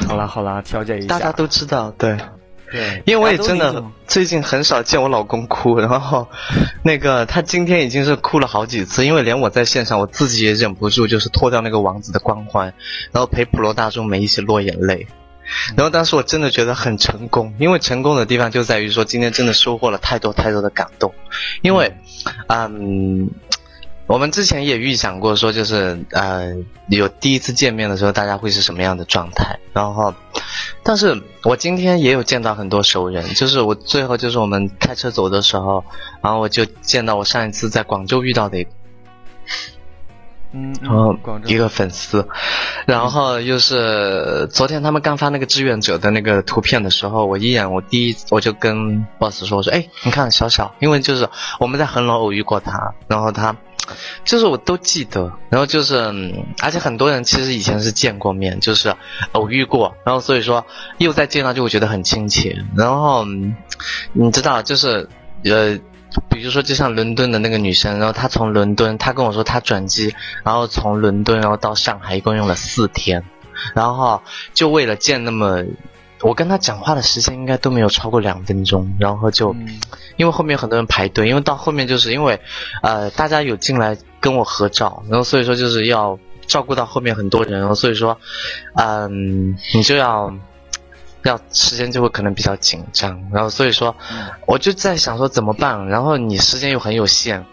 [0.07, 2.17] 好啦好啦，调节一下，大家都知道，对，
[2.73, 6.27] 对，因为我也真的最近很少见我老公哭，然后
[6.81, 12.73] 那个他今天已经是哭了好几次，因为连我在线上我自己也忍不住，就是脱掉那个王子的光环，
[13.11, 15.05] 然后陪普罗大众们一起落眼泪。
[15.77, 21.13] 然后当时我真的觉得很成功，因为成功的地方就在于说今天真的收获了太多太多的感动，
[21.61, 21.95] 因为，
[22.47, 23.29] 嗯。
[24.05, 26.53] 我们之前也预想过，说就是呃，
[26.89, 29.57] 有第一次见面的时候，大家会是什么样的状态。
[29.71, 30.13] 然后，
[30.83, 35.83] 但是我今天也有见到很多熟人，就是我最后就是我们开车走的时候，
[36.21, 38.69] 然后我就见到我上一次在广州遇到的一个
[40.55, 42.27] 嗯，然后一个粉丝，
[42.85, 51.27] 然后又是昨天他们刚发那个志愿者的那个图片的时候，我一眼我第一我就跟 boss 说，我说哎，你看小小，因为就是
[51.59, 53.55] 我们在恒隆偶遇过他，然后他
[54.25, 55.95] 就是我都记得，然后就是
[56.61, 58.95] 而且很多人其实以前是见过面，就是
[59.33, 60.65] 偶遇过，然后所以说
[60.97, 63.25] 又再见到就会觉得很亲切，然后
[64.13, 65.09] 你知道就是
[65.45, 65.79] 呃。
[66.29, 73.23] 比如说，就像伦敦的那个女生，然后她从伦敦，她跟我说她转机，然后从伦敦然后到上海，一共用了四天，
[73.73, 74.21] 然后
[74.53, 75.63] 就为了见那么，
[76.23, 79.79] 我跟他讲话的时间应该都没有超过两分钟，然后就，嗯
[80.17, 82.39] 因为后面很多人排队，因为到后面就是因为，
[82.81, 88.17] 呃，大家有进来跟我合照，然后所以说就是要照顾到后面很多人，然后所以说，
[88.75, 90.33] 嗯，你就要。
[91.25, 93.95] 要时间就会可能比较紧张，然后所以说，
[94.45, 97.45] 我就在想说怎么办，然后你时间又很有限，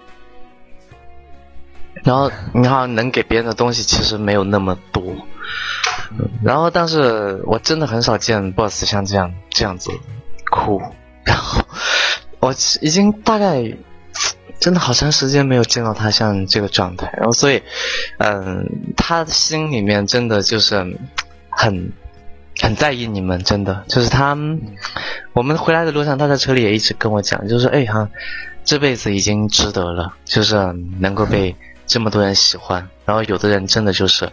[2.02, 5.22] 然后你好像能给别人的东西其实没有那么多，嗯
[6.42, 9.90] 然后但是我真的很少见 boss 像这样这样子
[10.50, 10.80] 哭，
[11.24, 11.62] 然后
[12.40, 13.76] 我已经大概
[14.58, 17.62] 真的好长时间没有见到他像这个状态，然后所以，
[18.18, 20.76] 嗯，他心里面真的就是
[21.48, 21.92] 很
[22.60, 23.84] 很在意你们，真的。
[23.88, 24.36] 就是他，
[25.32, 28.08] 我们回来的路上，他在车里也一直跟我讲，就是哎哈，
[28.64, 30.56] 这辈子已经值得了，就是
[30.98, 31.56] 能够被
[31.90, 34.30] 这么多人喜欢，然后有的人真的就是，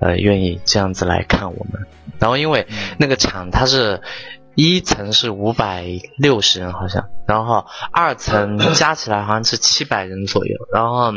[0.00, 1.86] 呃，愿意这样子来看我们，
[2.18, 2.66] 然后因为
[2.98, 4.02] 那个场它是。
[4.58, 5.84] 一层是五百
[6.16, 11.12] 六十人好像，然后二层加起来好像是七百人左右，然后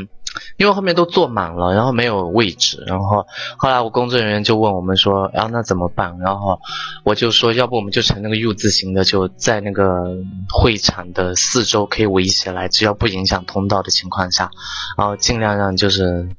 [0.58, 3.26] 因为后面都坐满了，然后没有位置，然后
[3.58, 6.18] 后来我工作人员就问我们说，啊那怎么办？
[6.20, 6.60] 然后
[7.04, 10.18] 我就说，要不我们就成那个 U 字形的，就在那个
[10.50, 14.52] 会场的四周可以围起来，只要不影响通道的情况下，
[14.98, 16.30] 然后尽量让就是。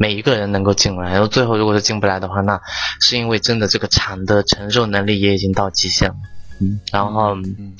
[0.00, 2.60] 每一个人能够进来，然后最后如果是进不来的话，那
[3.00, 6.14] 是因为真的这个场的承受能力也已经到极限了。
[6.60, 7.74] 嗯，然后嗯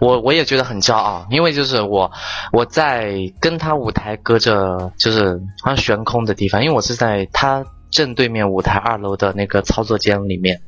[0.00, 2.10] 我我也觉得很骄傲，因为就是我
[2.52, 10.60] 我在跟他舞台隔着就是好像悬空的地方，因为我是在他正对面舞台二楼的那个操作间里面，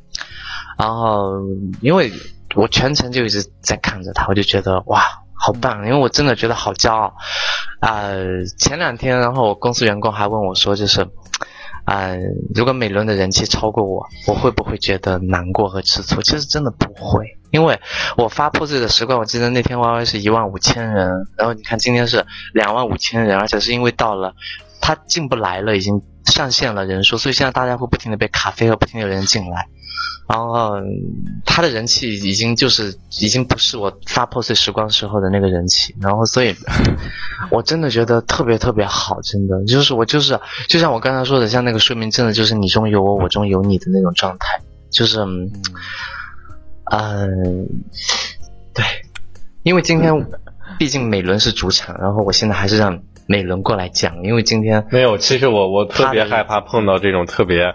[0.78, 1.32] 然后
[1.80, 2.12] 因为
[2.54, 5.02] 我全程就一直在看着他，我就觉得哇。
[5.36, 5.84] 好棒！
[5.84, 7.12] 因为我真的觉得好骄傲，
[7.80, 8.08] 啊、
[8.56, 11.06] 前两天，然后我公司员工还问我说，就是，
[11.84, 12.14] 啊、
[12.54, 16.22] 如果美伦的人气超过我，我会不会觉得难过和吃醋？
[16.22, 17.80] 其实真的不会，因为
[18.16, 24.34] 我发破碎的时光，我记得那天 YY 是一万五千人，然后你看今天是两万五千人，而且是因为到了
[24.80, 29.68] 他进不来了，已经上线了人数，所以现在大家会不停的被卡飞和不停地有人进来。
[30.26, 30.82] 然后嗯
[31.44, 36.56] 他的人气已经就是已经不是我发破碎时光时候的那个人气，然后所以，
[37.52, 39.64] 我真的觉得特别特别好，真的。
[39.66, 45.50] 就是我就是就像我刚才说的，像那个说明，真的就是你中有我，我中有你的那种状态，就是嗯，
[46.90, 47.66] 嗯
[48.74, 48.84] 对，
[49.62, 50.26] 因为今天
[50.78, 57.74] 毕竟美伦是主场，然后我现在还是让美伦过来讲，因为今天没有，其实我我特别害怕碰到这种特别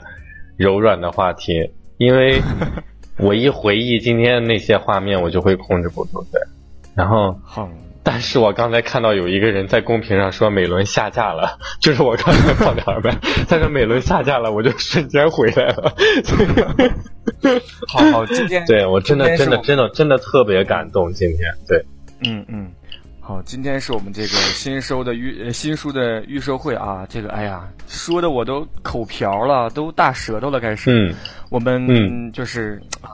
[0.57, 2.41] 柔软的话题，因为
[3.17, 6.23] 我一回忆今天那些画面，我就会控制不住。
[6.31, 6.41] 对，
[6.95, 7.69] 然后，好，
[8.11, 13.15] 但是我刚才看到有一个人在公屏上说美伦下架了， 就是我刚才放的耳麦，
[13.47, 15.93] 他说美伦下架了，我就瞬间回来了。
[17.87, 21.85] 好好，今天对我真的真的真的真的特别感动，今天对。
[22.27, 22.71] 嗯嗯，
[23.21, 30.91] 好，今天是我们这个新收的预呃新书的预售会啊，这个哎呀，说的我都口瓢了，都大舌头了，开始。
[30.91, 31.13] 嗯
[31.51, 33.09] 我们嗯就是啊、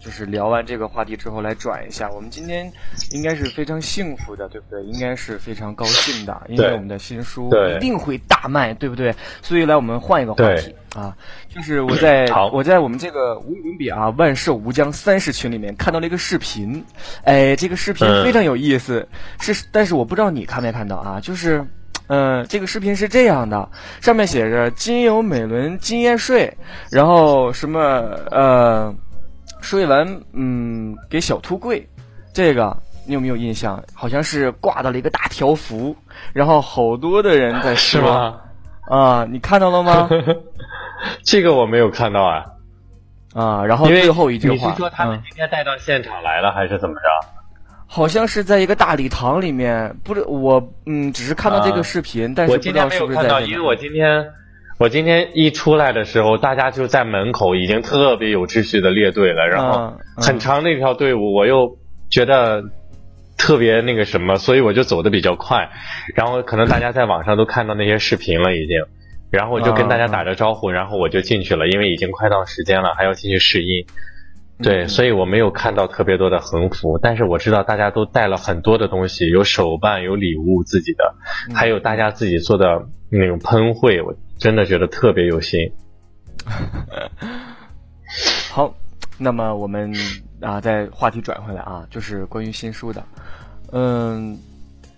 [0.00, 2.70] 就是聊完这个话题之后来转一下，我们今天
[3.10, 4.82] 应该是非常幸福的，对不对？
[4.84, 9.14] 应该是非常高兴的，因为我们的新书一定会大卖，对不对？
[9.42, 11.16] 所以来我们换一个话题啊，
[11.48, 16.84] 就是我在我在我们这个无与伦比啊万寿无疆三十群里面看到了一个视频，
[17.24, 19.06] 哎，这个视频嗯非常有意思，
[19.40, 21.66] 是但是我不知道你看没看到啊，就是。
[22.10, 23.68] 嗯，这个视频是这样的，
[24.00, 26.50] 上面写着“金有美伦金燕睡”，
[26.90, 27.80] 然后什么
[28.30, 28.90] 呃，
[29.60, 31.86] 睡完嗯给小兔跪，
[32.32, 33.82] 这个你有没有印象？
[33.94, 35.96] 好像是挂到了一个大条幅，
[36.32, 38.40] 然后好多的人在说是吗？
[38.88, 40.08] 啊，你看到了吗？
[41.22, 42.44] 这个我没有看到啊，
[43.34, 47.28] 啊，然后最后一句话你是，说他们嗯今天带到现场来了，还是怎么着？
[47.86, 54.26] 好像是在一个大礼堂里面，不是我嗯，只是看到这个啊视频，但是不我今天没知道是不是有看到，在因为我今天
[54.78, 61.76] 我今天一出来的时候，大家就在门口已经特别有秩序的列队了，然后很长那条队伍，我又
[62.08, 62.62] 觉得
[63.36, 65.68] 特别那个什么，所以我就走的比较快，
[66.14, 68.76] 然后可能大家在网上都看到那些视频了已经，
[69.30, 73.84] 然后我就跟大家打着招呼，然后我就进去了，因为已经快到时间了，还要进去试音。
[74.62, 81.14] 对，嗯所以我没有看到特别多的横幅，但是我知道大家都带了很多的东西，有手办，有礼物自己的，
[81.48, 81.54] 嗯。
[81.54, 85.60] 还有大家自己做的那种喷绘，我真的觉得特别有心。
[88.50, 88.72] 好，
[89.18, 89.92] 那么我们
[90.40, 93.04] 啊，再话题转回来啊，就是关于新书的，
[93.72, 94.38] 嗯，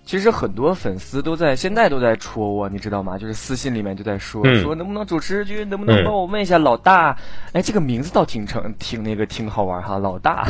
[0.04, 3.18] 其实很多粉丝都在现在都在戳我，你知道吗？
[3.18, 7.16] 就是私信里面就在说、嗯说能不能主持君能不能嗯帮我问一下老大？
[7.52, 10.46] 哎，这个名字倒挺成挺那个挺好玩哈，老大。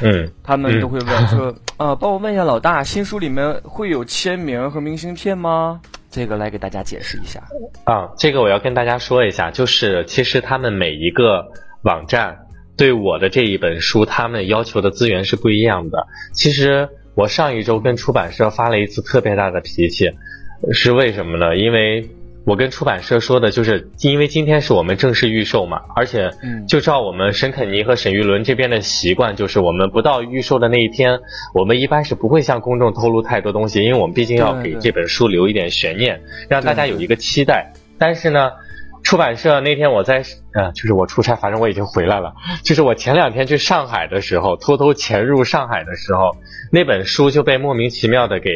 [0.00, 5.80] 嗯， 他们都会问说，啊，帮我问一下老大，新书里面会有签名和明信片吗？
[6.14, 7.42] 这个来给大家解释一下。
[7.84, 11.48] 啊，这个我要跟大家说一下，就是其实他们每一个
[11.82, 12.38] 网站
[12.76, 16.06] 对我的这一本书，他们要求的资源是不一样的。
[16.32, 20.12] 其实我上一周跟出版社发了一次特别大的脾气，
[20.72, 21.56] 是为什么呢？
[21.56, 22.08] 因为
[22.46, 31.20] 我跟出版社说的就是，因为今天是我们正式预售嘛，而且嗯就照我们沈肯尼和沈玉伦这边的习惯，就是我们不到预售的那一天，
[31.54, 37.72] 我们一般是不会向公众透露太多东西，因为我们毕竟要给这本书留一点悬念，让大家有一个期待。
[37.98, 38.50] 但是呢，
[39.02, 40.22] 出版社那天我在
[40.52, 42.34] 呃，就是我出差，反正我已经回来了。
[42.62, 46.36] 就是我前两天去上海的时候，偷偷潜入上海的时候，
[46.70, 48.50] 那本书就被莫名其妙的给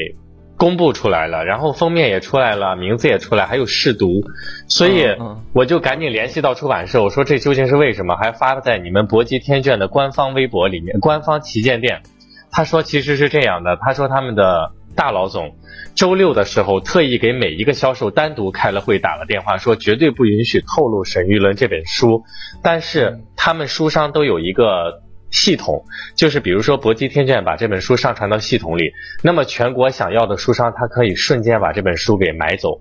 [0.59, 4.23] 公布出来了，然后封面也出来了，名字也出来，还有试读，
[4.67, 5.07] 所以
[5.53, 8.17] 我就赶紧联系到出版社，我说这究竟是为什么？
[8.17, 12.03] 还发在你们博集天卷的官方微博里面，官方旗舰店。
[12.51, 15.55] 他说其实是这样的，他说他们的大老总
[15.95, 22.25] 周六的时候特意给每一个销售单独开了会，打了电话，说绝对不允许透露《沈玉伦》这本书，
[22.65, 25.03] 但是他们书商都有一个。
[25.31, 25.85] 系统
[26.17, 32.81] 就是，比如说搏击天卷把这本书上传到系统里，那么全国想要的书商他可以瞬间把这本书给买走，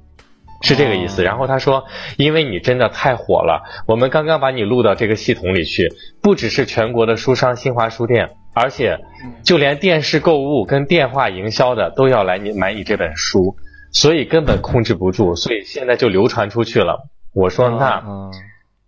[0.61, 1.21] 是这个意思。
[1.21, 1.85] 哦然后他说，
[2.17, 5.89] 因为你真的太火了，我们刚刚把你录到这个系统里去，
[6.21, 8.99] 不只是全国的书商新华书店，而且
[9.43, 13.57] 就连电视购物跟电话营销的都要来你买你这本书，
[13.91, 17.09] 所以根本控制不住，所以现在就流传出去了。
[17.33, 17.85] 我说那。
[17.85, 18.03] 啊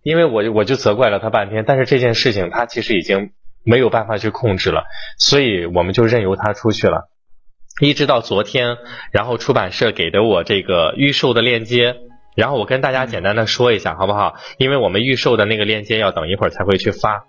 [0.02, 3.32] 因为我我就责怪了他半天，但是这件事情他其实已经
[3.62, 4.84] 没有办法去控制了，
[5.18, 7.08] 所以我们就任由他出去了。
[7.80, 8.76] 一直到昨天，
[9.10, 11.96] 然后出版社给的我这个预售的链接，
[12.36, 14.34] 然后我跟大家简单的说一下，好不好？
[14.58, 17.24] 因为我们预售的那个链接要等一会儿才会去发。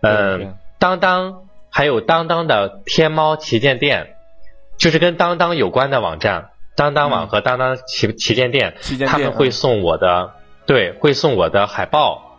[0.00, 4.16] 嗯、当当还有当当的天猫旗舰店，
[4.76, 8.74] 就是跟当当有关的网站，当当网和当当旗旗舰店
[9.06, 10.32] 他们会送我的，
[10.66, 12.31] 对，会送我的海报，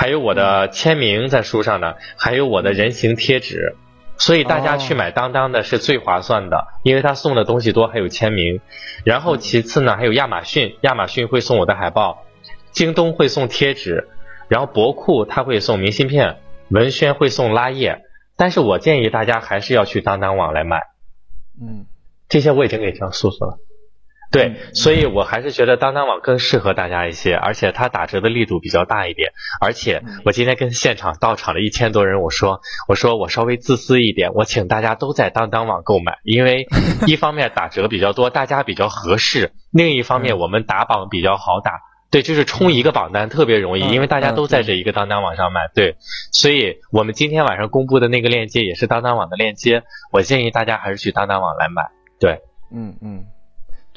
[0.00, 3.76] 还有我的签名在书上呢，还有我的人形贴纸。
[4.16, 8.62] 所以大家去买当当的是最划算的，因为他送的东西多，还有签名。
[9.04, 12.24] 然后其次呢，还有亚马逊，亚马逊会送我的海报，
[12.70, 14.08] 京东会送贴纸，
[14.48, 16.38] 然后博库他会送明信片，
[16.70, 18.00] 文轩会送拉页。
[18.38, 20.80] 但是我建议大家还是要去当当网来买，
[21.60, 21.84] 嗯
[22.26, 23.58] 这些我已经给张叔叔了。
[24.30, 29.32] 对嗯，所以我还是觉得当当网更适合大家一些，而且它打折的力度比较大一点。
[29.60, 36.68] 而且嗯我今天跟现场到场的一千多人，我说我说我稍微自私一点，我请大家都在当当网购买，因为
[37.08, 41.80] 一方面打折比较多，大家比较合适；另一方面嗯我们打榜比较好打。
[42.12, 45.70] 对，就是冲一个榜单特别容易，嗯因为大家嗯都在这一个当当网上买。
[45.74, 45.96] 对，
[46.32, 51.90] 所以我们今天晚上公布的那个链接也是当当网的链接，我建议大家还是去当当网来买。
[52.18, 52.40] 对，
[52.72, 53.24] 嗯嗯。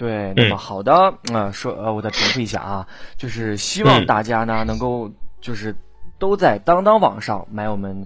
[0.03, 0.91] 对，那么好的，
[1.31, 2.85] 呃、说呃，我再重复一下啊，
[3.15, 4.05] 就是希望嗯。
[4.05, 5.73] 大家呢、能够就是
[6.19, 8.05] 都在当当网上买我们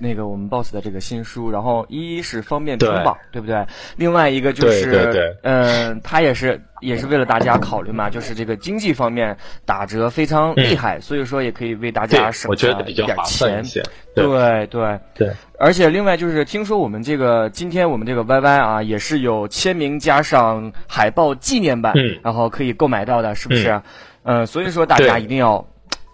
[0.00, 3.66] 那个我们 boss 的这个新书，然后一是方便评对榜，对不对？
[3.96, 13.82] 另外一个就是，嗯，他也是也是为了大家考虑嘛，就是这个经济方面打折非常厉害，所以说也可以为大家，省下一点钱。
[14.14, 23.80] 对对对对，而且另外就是听说我们这个今天我们这个 YY 啊，也是有签名加上海报纪念版，嗯然后可以购买到的，是不是？
[24.24, 25.64] 嗯、所以说大家一定要。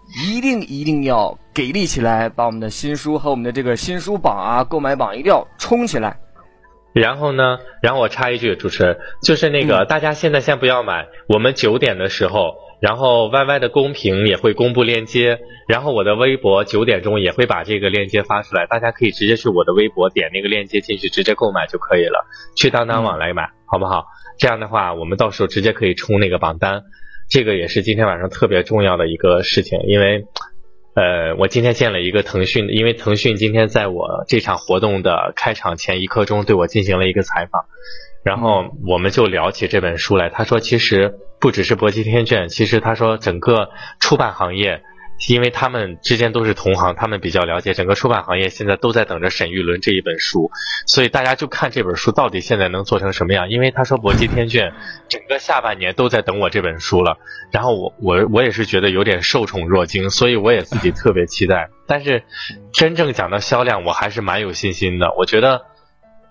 [0.07, 6.17] 一定一定要给力起来，把我们的新书和我们的这个新书榜啊、购买榜一定要冲起来。
[6.93, 22.25] 然后呢，然后我插一句，主持人，就是那个、嗯大家现在先不要买，我们九点的时候，然后 YY 的公屏也会公布链接，然后我的微博九点钟也会把这个链接发出来，大家可以直接去我的微博点那个链接进去，直接购买就可以了，
[22.55, 24.05] 去当当网来买，好不好？
[24.37, 26.83] 这样的话，我们到时候直接可以冲那个榜单，
[27.29, 30.25] 这个也是今天晚上特别重要的一个事情，因为。
[30.97, 37.65] 呃，我今天见了一个腾讯，因为腾讯今天在我这场活动的开场前一刻钟对我进行了一个采访，
[38.23, 40.29] 然后我们就聊起这本书来。
[40.29, 44.83] 他说，其实不只是搏击天卷，其实他说整个出版行业，
[45.27, 50.51] 因为他们之间都是同行，他们比较了解整个出版行业现在都在等着沈玉伦这一本书，
[50.85, 53.49] 所以大家就看这本书到底现在能做成什么样。
[53.49, 54.73] 因为他说博基天卷
[55.07, 57.17] 整个下半年都在等我这本书了。
[57.51, 61.69] 然后我我我也是觉得有点受宠若惊，所以我也自己特别期待。
[61.87, 62.23] 但是
[62.73, 65.13] 真正讲到销量，我还是蛮有信心的。
[65.17, 65.61] 我觉得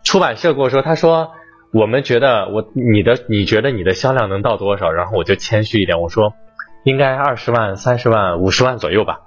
[0.05, 1.33] 出版社跟我说，他说
[1.73, 4.91] 我们觉得我你的你觉得你的销量能到多少？
[4.93, 6.35] 然后我就谦虚一点，我说
[6.85, 9.23] 应该二十万、三十万、五十万左右吧。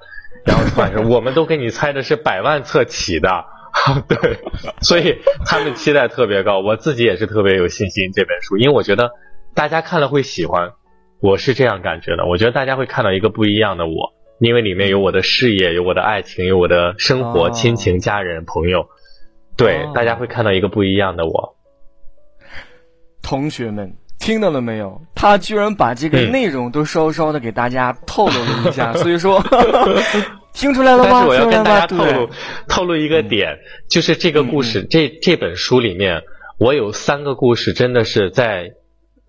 [0.46, 3.46] 然后出版社我们都给你猜的是百万册起的。
[4.08, 4.40] 对，
[4.82, 9.12] 所以他们期待特别高，我自己也是特别有信心这本书，因为我觉得
[9.54, 10.72] 大家看了会喜欢，
[11.22, 12.26] 我是这样感觉的。
[12.26, 18.88] 我觉得大家会看到一个不一样的我，因为里面有我的事业，有我的爱情，有我的生活、哦亲情、家人、朋友，
[19.56, 21.56] 对，哦大家会看到一个不一样的我。
[23.22, 23.96] 同学们
[24.28, 25.02] 听到了没有？
[25.16, 29.42] 他居然把这个嗯内容都稍稍的给大家透露了一下， 所以说
[30.54, 31.22] 听出来了吗但？
[31.22, 31.64] 是我要跟？
[31.64, 32.30] 大家透露，
[32.68, 33.58] 透露一个点，
[33.90, 36.24] 就是这个故事，这这本书里面，
[36.60, 38.74] 我有三个故事，真的是在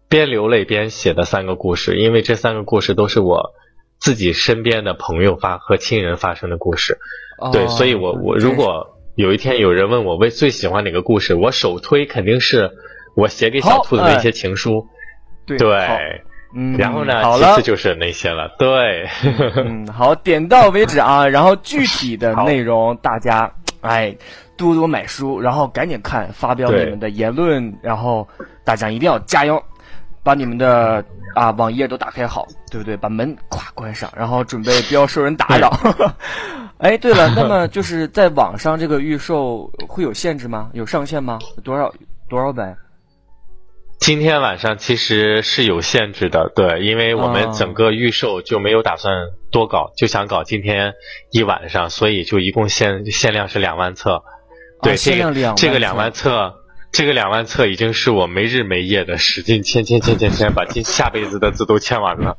[0.08, 3.52] 边流泪边写的三个故事，因为这三个故事都是我
[4.00, 6.98] 自己身边的朋友发和亲人发生的故事。
[7.52, 12.72] 对，哦所以我我如果有一天有人问我为最喜欢哪个故事，我首推肯定是
[13.18, 14.86] 我写给小兔子的一些情书。
[15.44, 16.22] 对对，
[16.54, 18.54] 嗯，然后呢，好了其次，就是那些了。
[18.58, 19.08] 对，
[19.56, 21.26] 嗯，好，点到为止啊。
[21.28, 23.50] 然后具体的内容，大家
[23.80, 24.14] 哎
[24.56, 28.26] 多多买书，然后赶紧看，发表你们的言论，然后
[28.62, 29.60] 大家一定要加油，
[30.22, 31.04] 把你们的
[31.34, 32.96] 啊网页都打开好，对不对？
[32.96, 35.72] 把门咵关上，然后准备不要受人打扰。
[36.78, 40.70] 哎，对了，那么就是在网上这个预售会有限制吗？
[40.74, 41.38] 有上限吗？
[41.64, 41.92] 多少
[42.28, 42.76] 多少本？
[43.98, 49.12] 今天晚上其实是有限制的，对，因为我哦们整个预售就没有打算
[49.50, 50.94] 多搞，就想搞今天
[51.32, 54.22] 一晚上，所以就一共限限量是两万册。
[54.82, 56.54] 对，这个这个两万册，
[56.92, 62.38] 这个两万册已经是我没日没夜的使劲签签签签签，把今下辈子的字都签完了。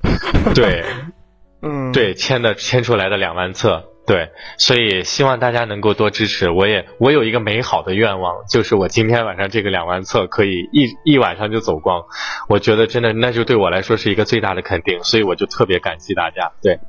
[0.56, 0.86] 对
[1.62, 3.89] 嗯，对，签的签出来的两万册。
[4.10, 6.50] 对，所以希望大家能够多支持。
[6.50, 12.02] 我也我有一个美好的愿望，就是我今天晚上这个两万册可以一一晚上就走光。
[12.48, 16.52] 我觉得真的那就对我来说是一个最大的肯定，所以我就特别感激大家。
[16.60, 16.80] 对，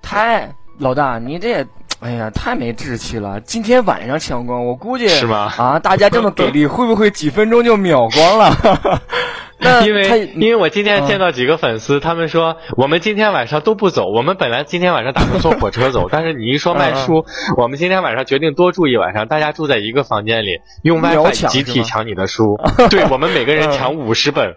[0.00, 1.66] 太老大，你这也，
[1.98, 3.40] 哎呀，太没志气了！
[3.40, 9.02] 今天晚上抢光，我估计是吗啊，大家这么给力，会不会几分钟就秒光了？
[9.60, 17.24] 那因为因为我今天见到几个粉丝，他们说我们今天晚上都不走，我们本来今天晚上打算坐火车走，但是你一说卖书，
[17.56, 22.58] 我们今天晚上决定多住一晚上，大家住在一个房间里，用 WiFi 集体抢你的书，
[22.90, 24.54] 对我们每个人抢五十本，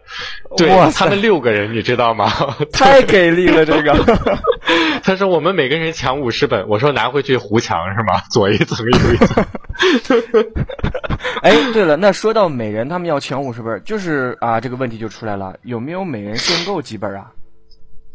[0.58, 2.30] 对哇他们六个人，你知道吗？
[2.74, 3.94] 太给力了，这个。
[5.02, 8.22] 他说我们每个人抢五十本，我说拿回去糊墙是吗？
[8.30, 9.46] 左一层右一层。
[11.42, 17.32] 哎，对了，那说到每人他们要抢五十本，就是啊，这个问题就出来了，有没有每人限购几本啊？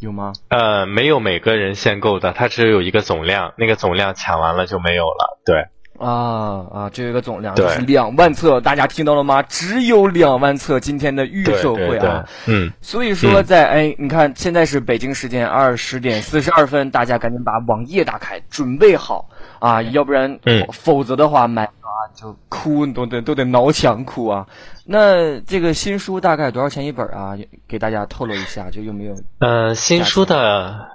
[0.01, 0.33] 有吗？
[0.49, 5.39] 呃，没有每个人限购的，它只有一个总量，那个总量抢完了就没有了。
[5.47, 5.65] 对，
[5.99, 9.41] 啊啊，这有一个总量，就是两万册，大家听到了吗？
[9.45, 19.27] 只有两万册，今天的预售会啊。，嗯，所以说在，哎，你看现在是北京时间二十点四十二分，大家赶紧把网页打开，准备好
[19.65, 24.47] 啊，要不然，嗯否则的话买啊就哭，都得都得挠墙哭啊。
[24.87, 27.35] 那这个新书大概多少钱一本啊？
[27.67, 29.15] 给大家透露一下，就有没有？
[29.41, 30.89] 呃，新书的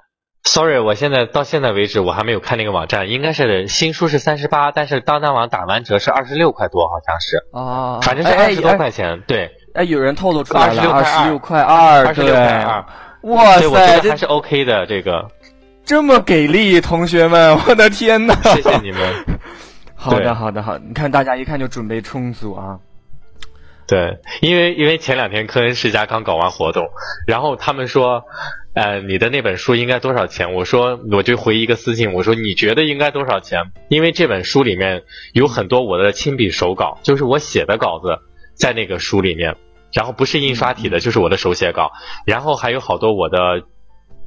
[0.44, 8.70] ，sorry，我现在到现在为止我还没有看那个网站，应该是新书是三十八，但是当当网打完折是二十六块多，好像是，啊，反正是哎二十多。
[8.70, 12.86] 哎块钱，对，哎，有人透露出来了，二十26六块二，二十六对块二，
[13.24, 15.28] 哇对，我塞，这觉得还是 OK 的，这个，
[15.90, 18.36] 这么给力，同学们，我的天呐！
[18.54, 19.26] 谢谢你们。
[19.98, 22.78] 好的，好的，好的，你看大家一看就准备充足啊。
[23.88, 26.86] 对，因为因为前两天科恩世家刚搞完活动，
[27.26, 28.22] 然后他们说，
[28.76, 30.54] 呃，你的那本书应该多少钱？
[30.54, 33.64] 我说我就回一个私信，我说你觉得应该多少钱？
[33.88, 35.02] 因为这本书里面
[35.34, 38.20] 有很多我的亲笔手稿，就是我写的稿子
[38.54, 39.56] 在那个书里面，
[39.92, 41.90] 然后不是印刷体的，就是我的手写稿，
[42.28, 43.64] 然后还有好多我的。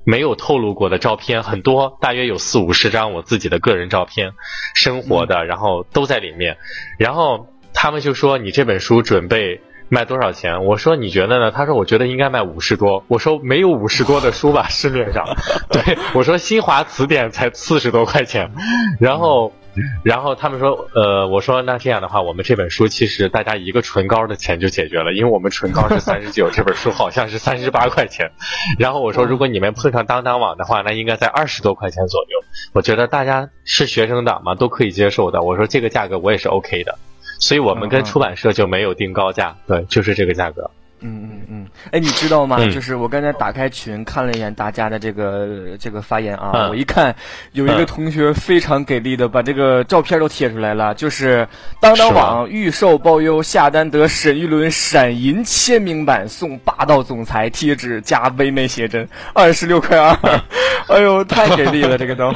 [0.05, 4.33] 没有透露过的照片很多，大约有四五十张我自己的个人照片，
[4.75, 6.57] 生活的，然后都在里面。
[6.99, 10.65] 然后他们就说你这本书准备卖多少钱？
[10.65, 11.51] 我说你觉得呢？
[11.51, 13.05] 他说我觉得应该卖五十多。
[13.09, 15.25] 我说没有五十多的书吧，市面上。
[15.71, 18.51] 对，我说新华词典才四十多块钱。
[18.99, 19.53] 然后，
[20.05, 28.31] 然后他们说，呃，我说那这样的话，我们这本书其实大家一个唇膏的钱就解决了，因为我们唇膏是 三十九，这本书好像是三十八块钱。
[28.79, 32.39] 然后我说，如果你们碰上当当网的话，那应该在二十多块钱左右。
[32.73, 35.43] 我觉得大家是学生党嘛，都可以接受的。
[35.43, 36.99] 我说这个价格我也是 OK 的，
[37.41, 40.71] 所以我们跟出版社就没有定高价，对，就是这个价格。
[41.03, 42.57] 嗯嗯嗯，哎，你知道吗？
[42.61, 42.71] 嗯。
[42.71, 46.69] 就是我刚才打开群看了一眼大家的这个这个发言啊，嗯。
[46.71, 47.15] 我一看
[47.53, 51.47] 有一个嗯同学非常给力的把这个照片都贴出来了，就是
[51.81, 60.41] 当当网预售包邮，下单得沈玉伦闪银签名版，送霸道总裁贴纸加唯美写真，二十六块二，
[60.89, 62.33] 哎呦，太给力了，这个都。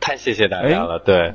[0.00, 1.32] 太谢谢大家了，对，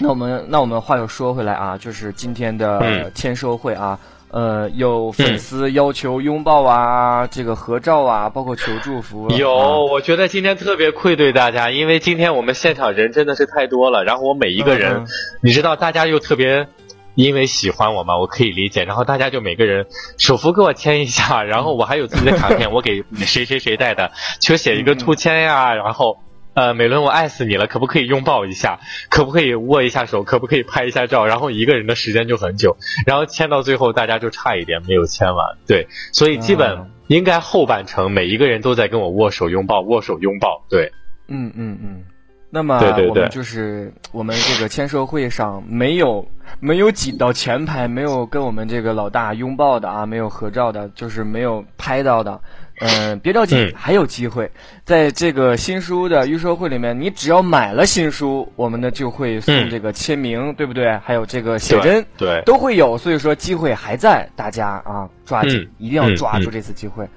[0.00, 3.10] 那我们那我们话又说回来啊，就是今天的嗯。
[3.14, 3.98] 签售会啊，
[4.32, 9.30] 呃，有粉丝要求拥抱啊，这个合照啊，包括求祝福。
[9.30, 15.06] 有，啊我觉得今天特别愧对大家，因为今天我们现场人真的是太多了，然后我每一个人，
[15.42, 16.66] 你知道，大家又特别。
[17.14, 18.84] 因为喜欢我嘛，我可以理解。
[18.84, 19.84] 然后大家就每个人
[20.16, 24.10] 手幅给我签一下，然后我还有自己的卡片， 我给谁谁谁带的，
[24.40, 25.74] 求写一个兔签呀。
[25.74, 26.16] 然后，
[26.54, 28.78] 呃，美伦我爱死你了，可不可以拥抱一下？
[29.08, 30.22] 可不可以握一下手？
[30.22, 31.24] 可不可以拍一下照？
[31.24, 32.76] 然后一个人的时间就很久，
[33.06, 35.56] 然后签到最后大家就差一点没有签完。
[35.66, 40.62] 对，所以基啊本应该后半程每一个人都在跟我握手拥抱，握手拥抱。
[40.68, 40.92] 对，
[41.28, 42.04] 嗯嗯嗯，
[42.50, 46.28] 那么对对对我们就是我们这个签售会上没有
[46.60, 52.38] 没有挤到前排，没有跟我们这个老大拥抱的啊，没有合照的，就是没有拍到的。
[52.80, 54.50] 嗯，别着急，嗯还有机会。
[54.84, 60.96] 在这个新书的预售会里面，你只要买了新书，我们呢就会送嗯这个签名，对不对？
[61.04, 67.08] 还有这个写真，对，都会有，所以说机会还在，大家啊抓紧，嗯一定要抓住这次机会。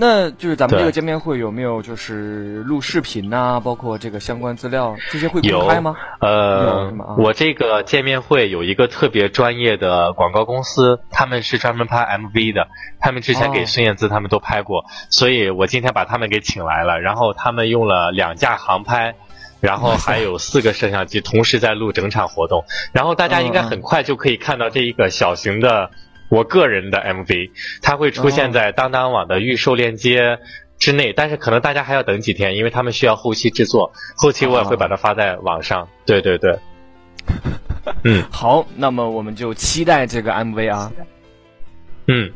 [0.00, 5.94] 那就是咱们这个见面会有没有就是录视频呐、包括这个相关资料，这些会公有开吗？
[6.20, 19.14] 呃啊，我这个见面会有一个特别专业的广告公司，他们是专门拍 MV 的，他们之前哦给孙燕姿他们都拍过，所以我今天把他们给请来了，然后他们用了两架航拍。
[19.60, 25.90] 然后还有四个摄像机同时在录整场活动，然后大家应该很快就可以看到这一个小型的
[26.30, 27.50] 我个人的 MV，
[27.82, 30.38] 它会出现在当当网的预售链接
[30.78, 35.86] 之内，但是可能大家还要等几天，因为他们需要后期制作，后期我也会把它发在网上。
[36.06, 36.58] 对对对，
[38.04, 38.24] 嗯。
[38.30, 40.92] 好，那么我们就期待这个 MV 啊。
[42.06, 42.32] 嗯。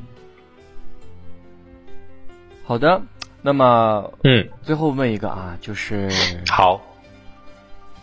[2.64, 3.01] 好的，
[3.42, 6.11] 那么嗯，最后问一个啊，就是
[6.51, 6.80] 好，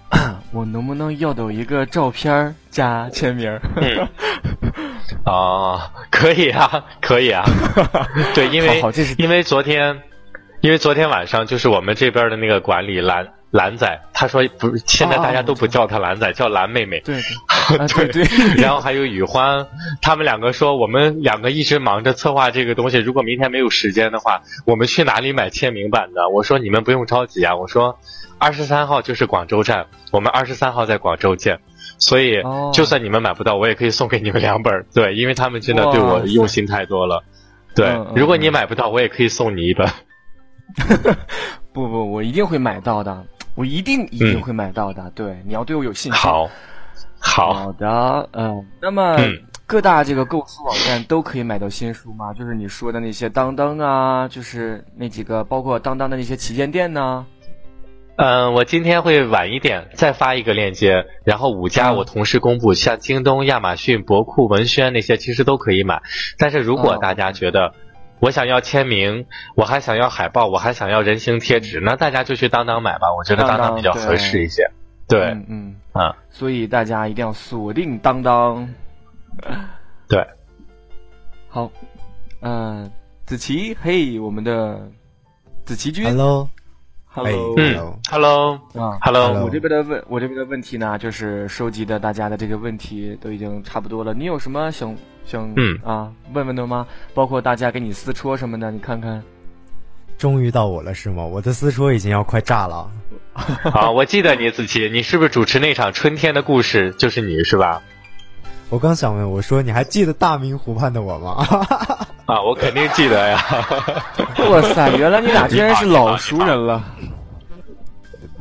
[0.53, 3.51] 我能不能要到一个照片加签名？
[3.75, 4.07] 嗯
[5.23, 7.43] 啊，可以啊， 可以啊，
[8.33, 8.81] 对，因为
[9.17, 10.01] 因为昨天，
[10.61, 16.99] 因为昨天晚上就是我们这边的那个管理蓝蓝仔，他说不，现在大家都不叫他蓝仔，叫蓝妹妹。
[17.01, 17.21] 对
[18.07, 18.23] 对，
[18.61, 19.67] 然后还有雨欢，
[20.01, 26.29] 他们两个说我们两个一直忙着策划这个东西，如果明天没有时间的话，我们去哪里买签名版的？
[26.29, 27.99] 我说你们不用着急啊，我说
[28.39, 31.59] 二十三号就是广州站，我们二十三号在广州见。
[32.01, 34.85] 所以哦就算你们买不到，我也可以送给你们两本儿。
[34.93, 37.23] 对，因为他们真的对我用心太多了。
[37.73, 39.87] 对如果你买不到，我也可以送你一本。
[41.71, 43.25] 不不，我一定会买到的，
[43.55, 45.09] 我一定一定会买到的。
[45.15, 46.19] 对，你要对我有信心。
[46.19, 46.49] 好，
[47.19, 52.33] 好，好的，嗯，那么、嗯各大这个购书网站都可以买到新书吗？
[52.33, 57.25] 就是你说的那些当当啊，就是那几个，包括当当的那些旗舰店呢？
[58.21, 61.95] 嗯，我今天会晚一点再发一个链接，然后五家嗯。
[61.95, 66.03] 我同时公布，像京东、亚马逊、博库、文轩那些其实都可以买。
[66.37, 66.97] 但是如果哦。
[67.01, 67.73] 大家觉得
[68.19, 74.69] 我想要签名，我还想要海报，我还想要人形贴纸，那大家就去当当买吧，我觉得当当比较合适一些。
[75.07, 78.71] 对，嗯嗯啊，所以大家一定要锁定当当。
[80.07, 80.23] 对，
[81.49, 81.71] 好，
[82.41, 82.87] 嗯、
[83.25, 84.79] 子琪，嘿，我们的
[85.65, 86.05] 子琪君。
[86.05, 86.47] Hello，
[87.13, 87.75] ，Hello，哎嗯
[88.09, 94.13] ，Hello，Hello，啊 Hello 我这边的问，我这边的问题呢，就是收集的大家的这个问题都已经差不多了。
[94.13, 94.95] 你有什么想
[95.25, 96.87] 想嗯啊问问的吗？
[97.13, 99.21] 包括大家给你私戳什么的，你看看。
[100.17, 101.23] 终于到我了是吗？
[101.23, 102.89] 我的私戳已经要快炸了。
[103.33, 106.91] 好，我记得你子琪，你是不是主持那场春天的故事？
[106.97, 107.81] 就是你是吧？
[108.69, 111.45] 我刚想问，我说你还记得大明湖畔的我吗？
[112.25, 113.43] 啊，我肯定记得呀。
[114.49, 116.83] 哇塞，原来你俩居然是老熟人了。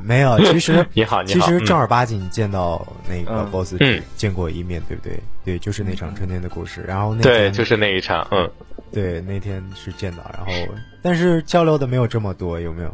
[0.03, 5.19] 没有，其实 你好，你其实正儿八经见到那个嗯 boss 嗯见过一面，对不对？
[5.45, 6.83] 对，就是那场春天的故事。
[6.87, 8.51] 然后那对，就是那一场，嗯。
[8.93, 10.53] 对那天是见到，然后
[11.01, 12.93] 但是交流的没有这么多，有没有？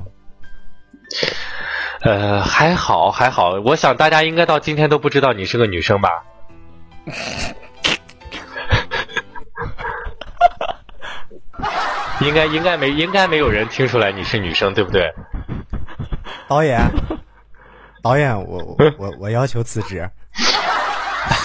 [2.03, 6.11] 呃，还好还好，我想大家应该到今天都不知道你是个女生吧？
[12.21, 15.13] 应该应该没应该没有人听出来你是女生，对不对？
[16.49, 16.81] 导演，
[18.03, 20.09] 导演，我我我我要求辞职。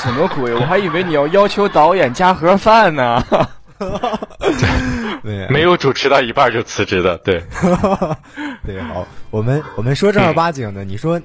[0.04, 0.54] 什么鬼？
[0.54, 3.24] 我还以为你要要求导演加盒饭呢。
[5.24, 7.44] 对，没有主持到一半就辞职的，对。
[8.64, 11.20] 对，好，我们我们说正儿八经的，你说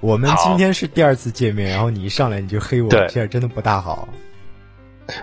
[0.00, 4.06] 我们今天是第二次见面，然后你一上来你就黑我，对这样真的不大好。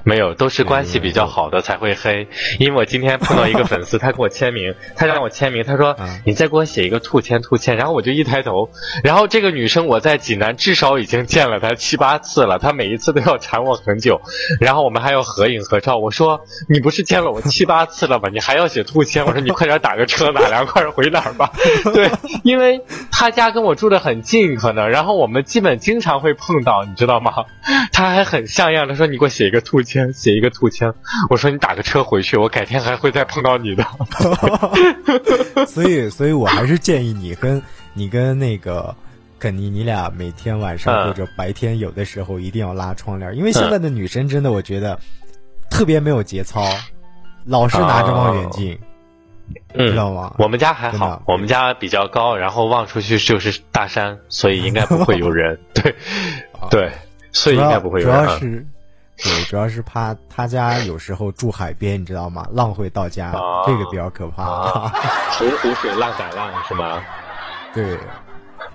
[0.04, 2.28] 没有，都是关系比较好的才会黑。
[2.60, 8.70] 因为我今天碰到一个粉丝，他给我签名， 他让我签名，他说嗯你再给我写一个兔签兔签，然后我就一抬头，
[9.04, 14.22] 然后这个女生我在济南至少已经见了她七八次了，她每一次都要缠我很久，
[14.60, 15.98] 然后我们还要合影合照。
[15.98, 18.30] 我说你不是见了我七八次了吗？
[18.34, 19.26] 你还要写兔签？
[19.26, 21.52] 我说你快点打个车，哪凉快回哪儿吧。
[21.94, 22.10] 对，
[22.44, 22.82] 因为
[23.12, 27.32] 他家跟我住的很近，可能，然后我们基本经常会碰到，你知道吗？
[27.92, 30.94] 他还很像样的说：“你给我写一个兔签，写一个兔签。”
[31.30, 33.86] 我说：“你打个车回去，我改天还会再碰到你的。
[35.68, 37.62] 所以，所以我还是建议你跟
[37.94, 38.96] 你跟那个
[39.40, 45.00] 肯尼，你俩每天晚上嗯或者白天有的时候一定要拉窗帘，因为现在的女生真的我觉得
[45.70, 46.64] 特别没有节操，
[47.46, 48.74] 老是拿着望远镜。
[48.74, 48.80] 嗯
[49.76, 50.36] 知道吗？
[50.38, 55.60] 我们家还好，我们家比较高，然后望出去就是大山，所以应该不会有人。
[55.74, 55.96] 对，
[56.70, 56.92] 对，
[57.32, 58.16] 所以应该不会有人。
[58.16, 58.68] 主要是，
[59.24, 62.48] 对，主要是怕他家有时候住海边，你知道吗？
[62.52, 64.44] 浪会到家，啊这个比较可怕。
[64.44, 64.94] 啊，
[65.32, 67.02] 洪 湖水浪打浪是吗？
[67.74, 67.98] 对。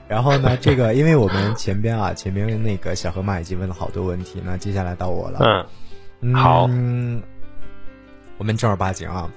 [0.07, 5.41] 然后呢，这个因为我们前边啊，前边那个小河马已经问了好多问题，那接下来到我了。
[6.21, 6.69] 嗯，嗯，好
[8.37, 9.31] 我们正儿八经啊。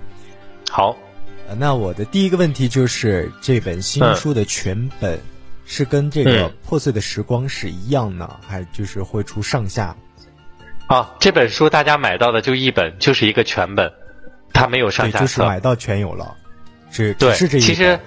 [0.69, 0.93] 好，
[1.47, 5.17] 呃那我的第一个问题就是，这本新书的全本
[5.65, 9.95] 是跟这个嗯破碎的时光是一样呢，还就是会出上下？
[10.87, 13.91] 啊，这本书大家买到的就一本，就是一个全本，
[14.53, 15.45] 它没有上下册就是册。
[15.45, 16.35] 买到全有了，
[16.91, 17.99] 只只对，是这一其实。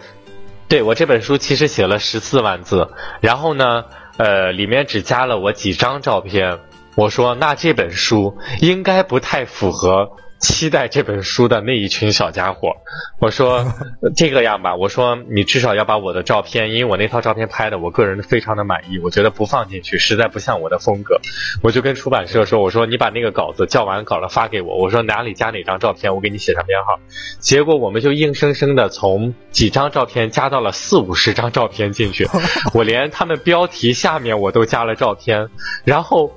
[0.69, 2.89] 对我这本书其实写了十四万字，
[3.21, 3.85] 然后呢，
[4.19, 6.61] 呃，里面只加了我几张照片。
[6.95, 10.09] 我说，那这本书应该不太符合
[10.41, 12.77] 期待这本书的那一群小家伙。
[13.21, 13.59] 我说
[14.01, 21.21] 呃 这个样吧，我说你至少要把我的照片，因为我那套照片拍的，我个人非常的满意，我觉得不放进去实在不像我的风格。
[21.63, 26.99] 我就跟出版社说，我说你把那个稿子校完稿了发给我，我说哪里加哪张照片，我给你写上编号。
[27.39, 32.27] 结果我们就硬生生的从几张照片加到了四五十张照片进去，
[32.73, 35.49] 我连他们标题下面我都加了照片。
[35.85, 36.33] 然后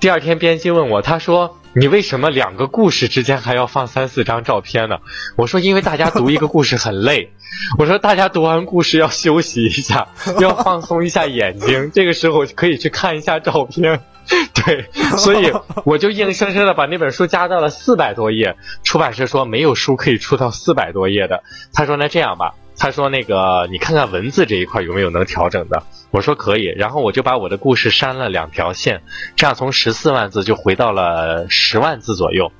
[0.00, 1.56] 第二天编辑问我，他说。
[1.74, 4.96] 你为什么两个故事之间还要放三四张照片呢？
[5.36, 7.30] 我说因为大家读一个故事很累，
[7.78, 10.08] 我说大家读完故事要休息一下，
[10.40, 14.00] 要放松一下眼睛，这个时候可以去看一下照片。
[14.54, 14.86] 对，
[15.18, 15.52] 所以
[15.84, 18.56] 我就硬生生的把那本书加到了四百多页。
[18.82, 21.44] 出版社说没有书可以出到四百多页的。
[21.72, 25.82] 他说那这样吧，他说那个你看看文字这一块有没有能调整的。
[26.10, 29.02] 我说可以，然后我就把我的故事删了两条线，
[29.36, 32.50] 这样从十四万字就回到了十万字左右。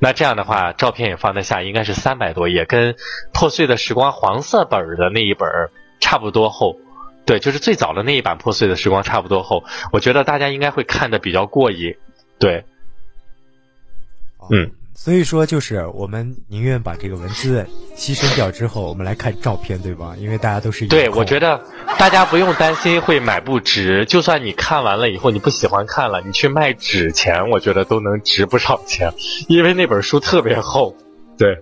[0.00, 2.94] 那这样的话，照片也放得下，应该是三百多页，跟
[3.32, 6.76] 《破碎的时光》黄色本儿的那一本儿差不多厚。
[7.26, 11.96] 对，就是最早的那一版《破碎的时光》差不多厚，我觉得大家应该会看的比较过瘾。
[12.38, 12.64] 对，
[14.50, 17.64] 嗯，所以说就是我们宁愿把这个文字
[17.96, 20.16] 牺牲掉之后，我们来看照片，对吧？
[20.18, 21.64] 因为大家都是对，我觉得得
[21.96, 29.12] 大家不用担心会买不值，就算你看完了以后你不喜欢看了，你去卖纸钱，我觉得都能值不少钱，
[29.46, 30.96] 因为那本书特别厚。
[31.38, 31.54] 对，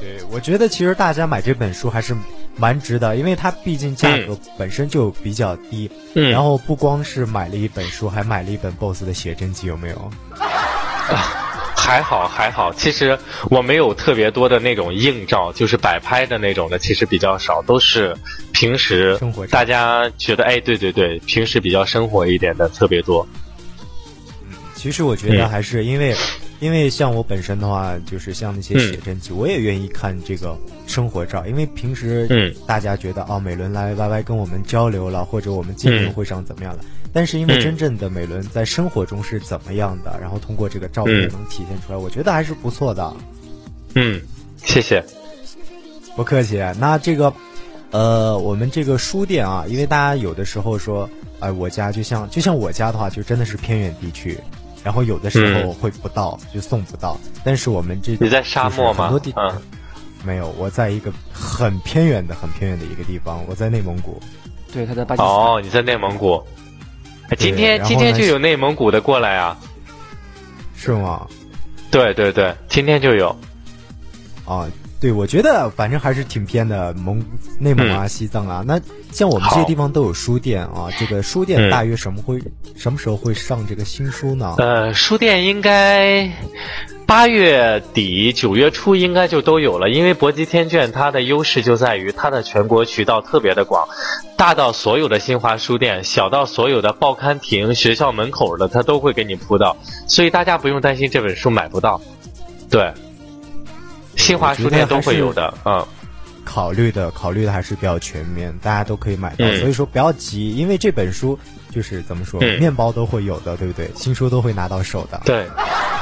[0.00, 2.12] 对，我觉得其实大家买这本书还是
[2.56, 10.10] 蛮值的，因为它毕竟价格本身就比较低，嗯，然后不光是买了一本书，还买了一本 BOSS 的写真集，有没有？
[11.84, 13.18] 还好还好，其实
[13.50, 18.16] 我没有特别多的那种硬照，就是摆拍的那种的，其实比较少，都是
[18.52, 23.26] 平时生活大家觉得哎，对对对，平时比较生活一点的特别多。
[24.74, 25.48] 其实我觉得嗯。
[25.48, 26.14] 还是因为，
[26.60, 28.80] 因为像我本身的话，就是像那些嗯。
[28.92, 30.56] 写真集，我也愿意看这个
[30.86, 32.54] 生活照，因为平时嗯。
[32.66, 36.80] 大家觉得哦，美伦来 YY 跟我们交流了，或者我们见面会上怎么样了，
[37.12, 43.14] 但是因为嗯真正的美伦在生活中是怎么样的，然后通过这个照片嗯能体现出来，我觉得还是不错的。
[43.94, 44.20] 嗯，
[44.64, 45.04] 谢谢。
[46.16, 46.58] 不客气。
[46.78, 47.32] 那这个，
[47.90, 51.08] 呃，我们这个书店啊，因为大家有的时候说，
[51.40, 54.38] 哎、我家就像就像我家的话，就真的是偏远地区，
[54.84, 57.18] 然后有的时候会不到，就送不到。
[57.44, 59.32] 但是我们这你在沙漠吗很多地？
[59.36, 59.60] 嗯，
[60.24, 64.20] 没有，我在一个很偏远的、很偏远的一个地方，我在内蒙古。
[64.72, 65.36] 对，他在巴基斯坦。
[65.36, 66.42] 哦，你在内蒙古。
[67.32, 69.56] 哎今天今天就有内蒙古的过来啊！
[70.76, 71.26] 是吗？
[71.90, 73.34] 对对对，今天就有。
[74.44, 74.68] 啊，
[75.02, 77.20] 对，我觉得反正还是挺偏的，蒙
[77.58, 78.62] 内蒙啊、西藏啊。
[78.64, 78.80] 那
[79.10, 82.40] 像我们这些地方都有书店啊，这个书店嗯大约什么会、
[82.76, 84.54] 什么时候会上这个新书呢？
[84.58, 86.30] 呃，书店应该
[87.04, 93.88] 八月底九月初应该就都有了，因为博吉天卷它的优势就在于它的全国渠道特别的广，
[94.36, 99.76] 大到所有的新华书店，小到所有的报刊亭、学校门口的，它都会给你铺到，
[100.06, 102.00] 所以大家不用担心这本书买不到。
[102.70, 102.90] 对，
[104.16, 105.86] 新华书店都会有的，嗯。
[106.44, 111.38] 考虑的考虑的还是比较全面，大家都可以买到，嗯所以说不要急，因为这本书
[111.70, 113.88] 就是怎么说，嗯面包都会有的，对不对？
[113.94, 115.20] 新书都会拿到手的。
[115.24, 115.46] 对，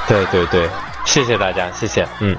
[0.08, 0.66] 对对对，
[1.04, 2.34] 谢谢大家，谢谢，嗯。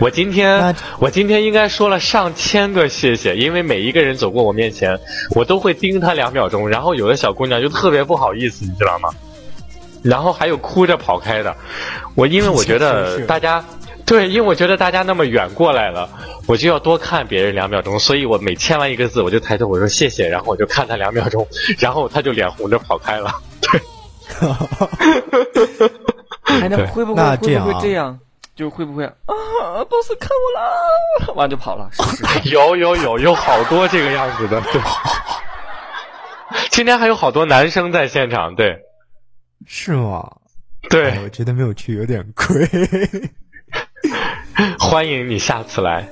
[0.00, 4.98] 我今天我今天应该说了上千个谢谢，因为每一个人走过我面前，
[5.30, 9.08] 我都会盯他两秒钟，然后有的小姑娘就特别不好意思，你知道吗？
[10.02, 11.56] 然后还有哭着跑开的，
[12.14, 13.64] 我因为我觉是得是大家
[14.10, 16.10] 对，因为我觉得大家那么远过来了，
[16.48, 21.46] 我就要多看别人两秒钟，所以我每签完一个字，我就抬头我说谢谢，然后我就看他两秒钟，
[21.78, 23.32] 然后他就脸红着跑开了。
[26.42, 28.18] 哎，那对会不会会不那这样啊会这样？
[28.56, 29.12] 就会不会啊？
[29.26, 32.02] 啊，boss 看我了，完就跑了，是
[32.42, 32.50] 是？
[32.50, 34.82] 有有有有好多这个样子的，对。
[36.70, 38.76] 今天还有好多男生在现场，对
[39.66, 40.28] 是吗？
[40.90, 42.68] 对哎，我觉得没有去有点亏。
[44.78, 46.08] 欢迎你下次来，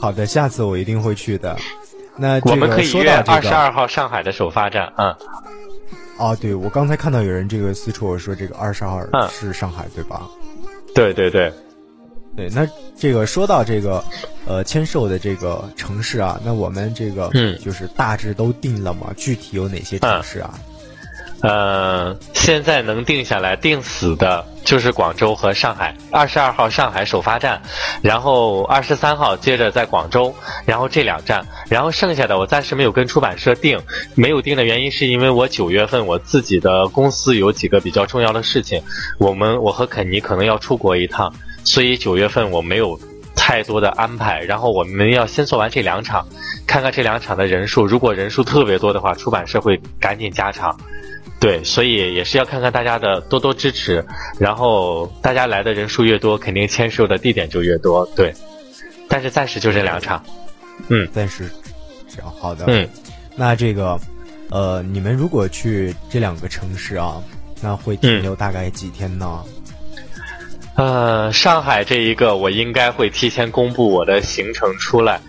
[0.00, 1.56] 好的，下次我一定会去的。
[2.16, 5.14] 那这我们可以约二十二号上海的首发站，嗯，
[6.18, 10.22] 啊，对我刚才看到有人这个私戳我说这个二十号嗯是上海、对吧？
[10.94, 11.52] 对对对，
[12.36, 12.66] 对，那
[12.96, 14.02] 这个说到这个
[14.46, 19.12] 呃签售的这个城市啊，那我们这个嗯就是大致都定了吗？
[19.16, 20.58] 具体有哪些城市啊？
[21.40, 25.94] 呃，现在能定下来、定死的就是广州和上海。
[26.10, 27.62] 二十二号上海首发站，
[28.02, 30.34] 然后二十三号接着在广州，
[30.66, 33.80] 然后这两站，然后剩下的我暂时没有跟出版社定，
[34.16, 38.82] 没有定的原因是因为我九月份我自己的公司有几个比较重要的事情，
[39.18, 41.32] 我们我和肯尼可能要出国一趟，
[41.62, 42.98] 所以九月份我没有
[43.36, 46.26] 太多的安排，然后我们要先做完这两场，
[46.66, 50.76] 看看这两场的人数，如果人数特别多的话，出版社会赶紧加场。
[51.40, 54.04] 对，所以也是要看看大家的多多支持，
[54.38, 58.04] 然后大家来的人数越多，肯定签售的地点就越多。
[58.16, 58.34] 对，
[59.08, 60.22] 但是暂时就这两场。
[60.88, 61.48] 嗯暂时
[62.08, 62.64] 这样好的。
[62.66, 62.88] 嗯，
[63.36, 63.98] 那这个
[64.50, 67.22] 呃，你们如果去这两个城市啊，
[67.60, 69.44] 那会停留大概几天呢？
[70.76, 75.20] 呃，上海这一个我应该会提前公布我的行程出来，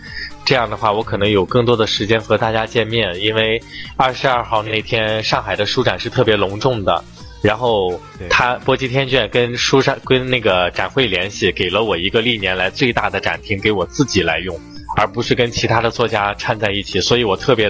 [0.49, 3.61] 这样的话我可能有更多的时间和大家见面，因为
[3.95, 7.03] 二十二号那天上海的书展是特别隆重的。
[7.43, 14.59] 然后对他波及天卷跟书展跟那个展会联系，给了我一个历年来最大的展厅给我自己来用，
[14.97, 17.67] 而不是跟其他的作家掺在一起，所以我特别